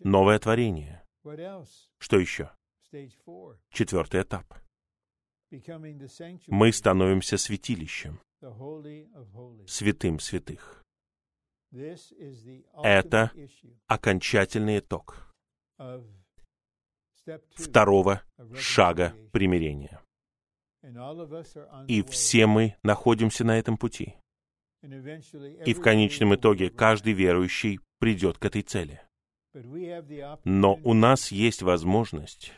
новое 0.00 0.38
творение. 0.38 1.02
Что 1.98 2.18
еще? 2.18 2.50
Четвертый 3.70 4.22
этап. 4.22 4.54
Мы 6.48 6.72
становимся 6.72 7.38
святилищем, 7.38 8.20
святым 9.66 10.18
святых. 10.20 10.84
Это 12.82 13.32
окончательный 13.86 14.78
итог 14.80 15.34
второго 17.56 18.22
шага 18.54 19.14
примирения. 19.32 20.00
И 21.88 22.02
все 22.02 22.46
мы 22.46 22.76
находимся 22.82 23.44
на 23.44 23.58
этом 23.58 23.76
пути. 23.76 24.16
И 24.82 25.72
в 25.72 25.80
конечном 25.80 26.34
итоге 26.34 26.68
каждый 26.68 27.14
верующий 27.14 27.80
придет 27.98 28.38
к 28.38 28.44
этой 28.44 28.62
цели. 28.62 29.00
Но 30.44 30.74
у 30.82 30.94
нас 30.94 31.30
есть 31.32 31.62
возможность 31.62 32.52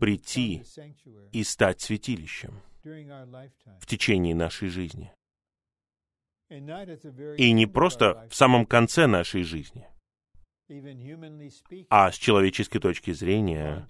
прийти 0.00 0.62
и 1.32 1.42
стать 1.44 1.80
святилищем 1.80 2.62
в 2.82 3.86
течение 3.86 4.34
нашей 4.34 4.68
жизни. 4.68 5.12
И 6.48 7.52
не 7.52 7.66
просто 7.66 8.26
в 8.30 8.34
самом 8.34 8.64
конце 8.64 9.06
нашей 9.06 9.42
жизни, 9.42 9.86
а 11.90 12.10
с 12.10 12.14
человеческой 12.16 12.78
точки 12.78 13.12
зрения, 13.12 13.86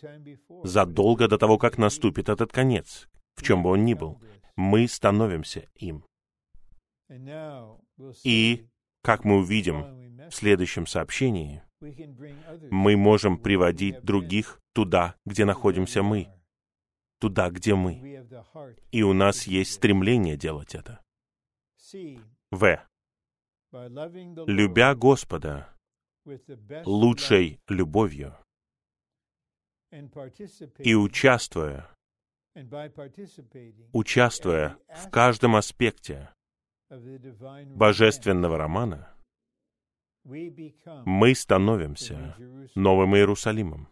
задолго 0.65 1.29
до 1.29 1.39
того, 1.39 1.59
как 1.59 1.79
наступит 1.79 2.29
этот 2.29 2.53
конец, 2.53 3.09
в 3.39 3.43
чем 3.43 3.63
бы 3.63 3.71
он 3.71 3.85
ни 3.85 3.95
был, 3.95 4.21
мы 4.57 4.89
становимся 4.89 5.69
им. 5.77 6.05
И, 8.25 8.67
как 9.03 9.25
мы 9.25 9.39
увидим 9.39 10.29
в 10.29 10.35
следующем 10.35 10.87
сообщении, 10.87 11.63
мы 12.71 12.97
можем 12.97 13.39
приводить 13.39 14.03
других 14.03 14.61
туда, 14.75 15.15
где 15.25 15.45
находимся 15.45 16.03
мы, 16.03 16.29
туда, 17.21 17.51
где 17.51 17.75
мы. 17.75 18.27
И 18.91 19.03
у 19.03 19.13
нас 19.13 19.47
есть 19.47 19.73
стремление 19.73 20.37
делать 20.37 20.75
это. 20.75 21.01
В. 22.51 22.85
Любя 24.47 24.95
Господа 24.95 25.75
лучшей 26.85 27.61
любовью 27.69 28.37
и 30.79 30.95
участвуя, 30.95 31.89
участвуя 33.93 34.79
в 34.89 35.11
каждом 35.11 35.57
аспекте 35.57 36.31
божественного 37.75 38.59
романа, 38.59 39.15
мы 40.25 41.35
становимся 41.35 42.37
Новым 42.75 43.17
Иерусалимом, 43.17 43.89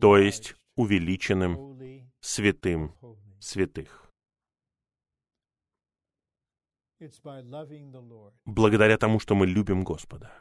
то 0.00 0.16
есть 0.16 0.54
увеличенным 0.76 2.10
святым 2.20 2.94
святых. 3.40 4.10
Благодаря 8.44 8.98
тому, 8.98 9.20
что 9.20 9.34
мы 9.34 9.46
любим 9.46 9.84
Господа. 9.84 10.32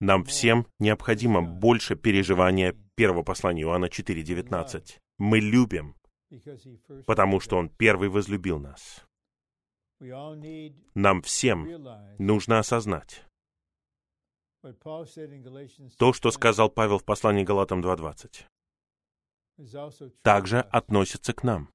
Нам 0.00 0.24
всем 0.24 0.66
необходимо 0.78 1.42
больше 1.42 1.96
переживания 1.96 2.76
первого 2.94 3.24
послания 3.24 3.62
Иоанна 3.62 3.86
4.19. 3.86 5.00
Мы 5.20 5.38
любим, 5.38 5.94
потому 7.06 7.40
что 7.40 7.58
Он 7.58 7.68
первый 7.68 8.08
возлюбил 8.08 8.58
нас. 8.58 9.04
Нам 10.94 11.20
всем 11.20 11.68
нужно 12.18 12.58
осознать 12.58 13.26
то, 15.98 16.12
что 16.14 16.30
сказал 16.30 16.70
Павел 16.70 16.98
в 16.98 17.04
послании 17.04 17.44
Галатам 17.44 17.82
2.20. 17.82 18.46
Также 20.22 20.60
относится 20.60 21.34
к 21.34 21.42
нам. 21.42 21.70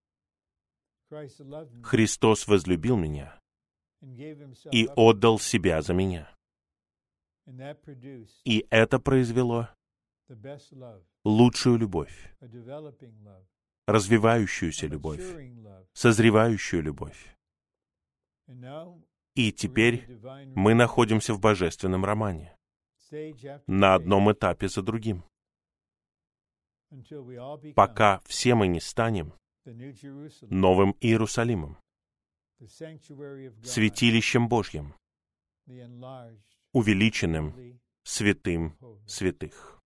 Христос 1.83 2.47
возлюбил 2.47 2.97
меня 2.97 3.39
и 4.71 4.89
отдал 4.95 5.37
себя 5.37 5.83
за 5.83 5.93
меня. 5.93 6.35
И 8.43 8.65
это 8.71 8.99
произвело 8.99 9.69
лучшую 11.23 11.77
любовь, 11.77 12.35
развивающуюся 13.87 14.87
любовь, 14.87 15.23
созревающую 15.93 16.81
любовь. 16.81 17.35
И 19.35 19.51
теперь 19.51 20.07
мы 20.55 20.73
находимся 20.73 21.33
в 21.33 21.39
божественном 21.39 22.05
романе, 22.05 22.57
на 23.67 23.95
одном 23.95 24.31
этапе 24.31 24.67
за 24.67 24.81
другим, 24.81 25.23
пока 27.75 28.21
все 28.25 28.55
мы 28.55 28.67
не 28.67 28.79
станем 28.79 29.33
новым 30.41 30.95
Иерусалимом, 31.01 31.77
святилищем 32.59 34.47
Божьим, 34.47 34.95
увеличенным 36.71 37.79
святым 38.03 38.77
святых. 39.05 39.81